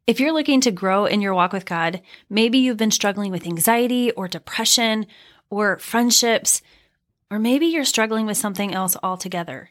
If 0.07 0.21
you're 0.21 0.33
looking 0.33 0.61
to 0.61 0.71
grow 0.71 1.07
in 1.07 1.21
your 1.21 1.35
walk 1.35 1.53
with 1.53 1.67
God, 1.67 2.03
maybe 2.31 2.59
you've 2.59 2.77
been 2.77 2.93
struggling 2.93 3.33
with 3.33 3.49
anxiety 3.49 4.13
or 4.13 4.29
depression 4.29 5.07
or 5.51 5.81
friendships, 5.81 6.63
or 7.33 7.41
maybe 7.41 7.67
you're 7.67 7.85
struggling 7.85 8.27
with 8.27 8.37
something 8.37 8.73
else 8.73 8.97
altogether, 9.03 9.71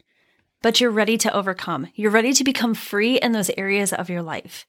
but 0.61 0.81
you're 0.81 0.91
ready 0.91 1.17
to 1.19 1.33
overcome. 1.33 1.87
You're 1.95 2.11
ready 2.11 2.33
to 2.33 2.43
become 2.43 2.73
free 2.73 3.15
in 3.19 3.31
those 3.31 3.51
areas 3.57 3.93
of 3.93 4.09
your 4.09 4.21
life. 4.21 4.67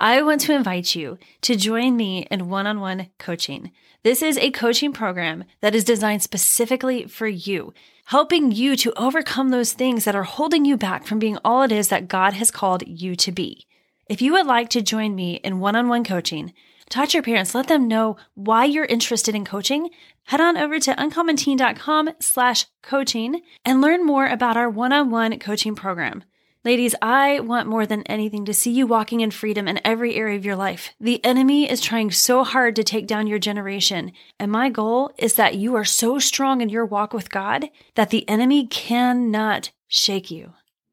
I 0.00 0.22
want 0.22 0.40
to 0.42 0.54
invite 0.54 0.94
you 0.94 1.18
to 1.42 1.56
join 1.56 1.96
me 1.96 2.26
in 2.30 2.48
one 2.48 2.66
on 2.66 2.80
one 2.80 3.08
coaching. 3.18 3.72
This 4.02 4.20
is 4.20 4.36
a 4.36 4.50
coaching 4.50 4.92
program 4.92 5.44
that 5.60 5.74
is 5.74 5.84
designed 5.84 6.22
specifically 6.22 7.06
for 7.06 7.28
you, 7.28 7.72
helping 8.06 8.50
you 8.50 8.74
to 8.76 8.92
overcome 9.00 9.50
those 9.50 9.72
things 9.72 10.04
that 10.04 10.16
are 10.16 10.24
holding 10.24 10.64
you 10.64 10.76
back 10.76 11.06
from 11.06 11.20
being 11.20 11.38
all 11.44 11.62
it 11.62 11.70
is 11.70 11.88
that 11.88 12.08
God 12.08 12.32
has 12.32 12.50
called 12.50 12.82
you 12.86 13.14
to 13.16 13.30
be. 13.30 13.66
If 14.08 14.20
you 14.20 14.32
would 14.32 14.46
like 14.46 14.68
to 14.70 14.82
join 14.82 15.14
me 15.14 15.34
in 15.36 15.60
one 15.60 15.76
on 15.76 15.88
one 15.88 16.02
coaching, 16.02 16.52
talk 16.88 17.10
to 17.10 17.14
your 17.14 17.22
parents, 17.22 17.54
let 17.54 17.68
them 17.68 17.86
know 17.86 18.16
why 18.34 18.64
you're 18.64 18.84
interested 18.86 19.36
in 19.36 19.44
coaching. 19.44 19.90
Head 20.24 20.40
on 20.40 20.56
over 20.56 20.80
to 20.80 20.94
uncommonteen.com 20.94 22.10
slash 22.20 22.66
coaching 22.82 23.42
and 23.64 23.80
learn 23.80 24.04
more 24.04 24.26
about 24.26 24.56
our 24.56 24.68
one 24.68 24.92
on 24.92 25.10
one 25.10 25.38
coaching 25.38 25.76
program. 25.76 26.24
Ladies, 26.64 26.94
I 27.02 27.40
want 27.40 27.66
more 27.66 27.86
than 27.86 28.04
anything 28.04 28.44
to 28.44 28.54
see 28.54 28.70
you 28.70 28.86
walking 28.86 29.20
in 29.20 29.32
freedom 29.32 29.66
in 29.66 29.80
every 29.84 30.14
area 30.14 30.38
of 30.38 30.44
your 30.44 30.54
life. 30.54 30.94
The 31.00 31.22
enemy 31.24 31.68
is 31.68 31.80
trying 31.80 32.12
so 32.12 32.44
hard 32.44 32.76
to 32.76 32.84
take 32.84 33.08
down 33.08 33.26
your 33.26 33.40
generation. 33.40 34.12
And 34.38 34.52
my 34.52 34.70
goal 34.70 35.10
is 35.18 35.34
that 35.34 35.56
you 35.56 35.74
are 35.74 35.84
so 35.84 36.20
strong 36.20 36.60
in 36.60 36.68
your 36.68 36.86
walk 36.86 37.12
with 37.12 37.32
God 37.32 37.68
that 37.96 38.10
the 38.10 38.28
enemy 38.28 38.68
cannot 38.68 39.72
shake 39.88 40.30
you. 40.30 40.52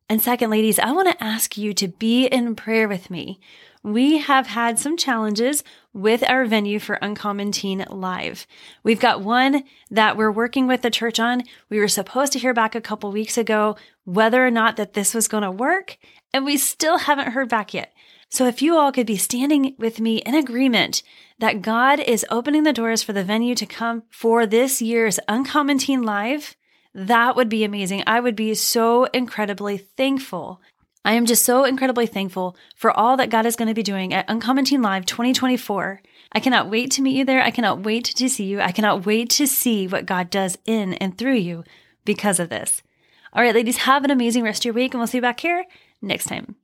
And 0.10 0.19
second, 0.19 0.49
ladies, 0.49 0.79
I 0.79 0.91
want 0.91 1.08
to 1.12 1.23
ask 1.23 1.55
you 1.55 1.71
to 1.75 1.88
be 1.88 2.25
in 2.25 2.55
prayer 2.55 2.88
with 2.88 3.12
me 3.12 3.39
we 3.83 4.17
have 4.17 4.47
had 4.47 4.77
some 4.77 4.97
challenges 4.97 5.63
with 5.93 6.27
our 6.27 6.45
venue 6.45 6.79
for 6.79 6.95
Uncommon 6.95 7.51
Teen 7.51 7.85
Live. 7.89 8.45
We've 8.83 8.99
got 8.99 9.21
one 9.21 9.63
that 9.89 10.17
we're 10.17 10.31
working 10.31 10.67
with 10.67 10.81
the 10.81 10.91
church 10.91 11.19
on. 11.19 11.43
We 11.69 11.79
were 11.79 11.87
supposed 11.87 12.33
to 12.33 12.39
hear 12.39 12.53
back 12.53 12.75
a 12.75 12.81
couple 12.81 13.11
weeks 13.11 13.37
ago 13.37 13.77
whether 14.03 14.45
or 14.45 14.51
not 14.51 14.75
that 14.77 14.93
this 14.93 15.13
was 15.13 15.27
going 15.27 15.43
to 15.43 15.51
work, 15.51 15.97
and 16.33 16.45
we 16.45 16.57
still 16.57 16.97
haven't 16.97 17.31
heard 17.31 17.49
back 17.49 17.73
yet. 17.73 17.93
So 18.29 18.45
if 18.45 18.61
you 18.61 18.75
all 18.75 18.91
could 18.91 19.07
be 19.07 19.17
standing 19.17 19.75
with 19.79 19.99
me 19.99 20.17
in 20.17 20.35
agreement 20.35 21.01
that 21.39 21.61
God 21.61 21.99
is 21.99 22.25
opening 22.29 22.63
the 22.63 22.73
doors 22.73 23.01
for 23.01 23.13
the 23.13 23.23
venue 23.23 23.55
to 23.55 23.65
come 23.65 24.03
for 24.09 24.45
this 24.45 24.81
year's 24.81 25.19
Uncommon 25.27 25.79
Teen 25.79 26.03
Live, 26.03 26.55
that 26.93 27.35
would 27.35 27.49
be 27.49 27.63
amazing. 27.63 28.03
I 28.05 28.19
would 28.19 28.35
be 28.35 28.53
so 28.53 29.05
incredibly 29.05 29.77
thankful 29.77 30.61
I 31.05 31.13
am 31.13 31.25
just 31.25 31.45
so 31.45 31.63
incredibly 31.63 32.07
thankful 32.07 32.57
for 32.75 32.91
all 32.91 33.15
that 33.17 33.29
God 33.29 33.45
is 33.45 33.55
going 33.55 33.69
to 33.69 33.73
be 33.73 33.83
doing 33.83 34.13
at 34.13 34.25
Uncommon 34.27 34.65
Teen 34.65 34.81
Live 34.81 35.05
2024. 35.05 36.01
I 36.31 36.39
cannot 36.39 36.69
wait 36.69 36.91
to 36.91 37.01
meet 37.01 37.15
you 37.15 37.25
there. 37.25 37.41
I 37.41 37.51
cannot 37.51 37.83
wait 37.83 38.05
to 38.05 38.29
see 38.29 38.43
you. 38.43 38.59
I 38.59 38.71
cannot 38.71 39.05
wait 39.05 39.29
to 39.31 39.47
see 39.47 39.88
what 39.88 40.05
God 40.05 40.29
does 40.29 40.57
in 40.65 40.93
and 40.95 41.17
through 41.17 41.38
you 41.38 41.63
because 42.05 42.39
of 42.39 42.49
this. 42.49 42.83
All 43.31 43.41
right, 43.41 43.55
ladies, 43.55 43.77
have 43.77 44.03
an 44.03 44.12
amazing 44.12 44.43
rest 44.43 44.62
of 44.62 44.65
your 44.65 44.73
week, 44.73 44.93
and 44.93 44.99
we'll 44.99 45.07
see 45.07 45.19
you 45.19 45.21
back 45.21 45.39
here 45.39 45.65
next 46.01 46.25
time. 46.25 46.55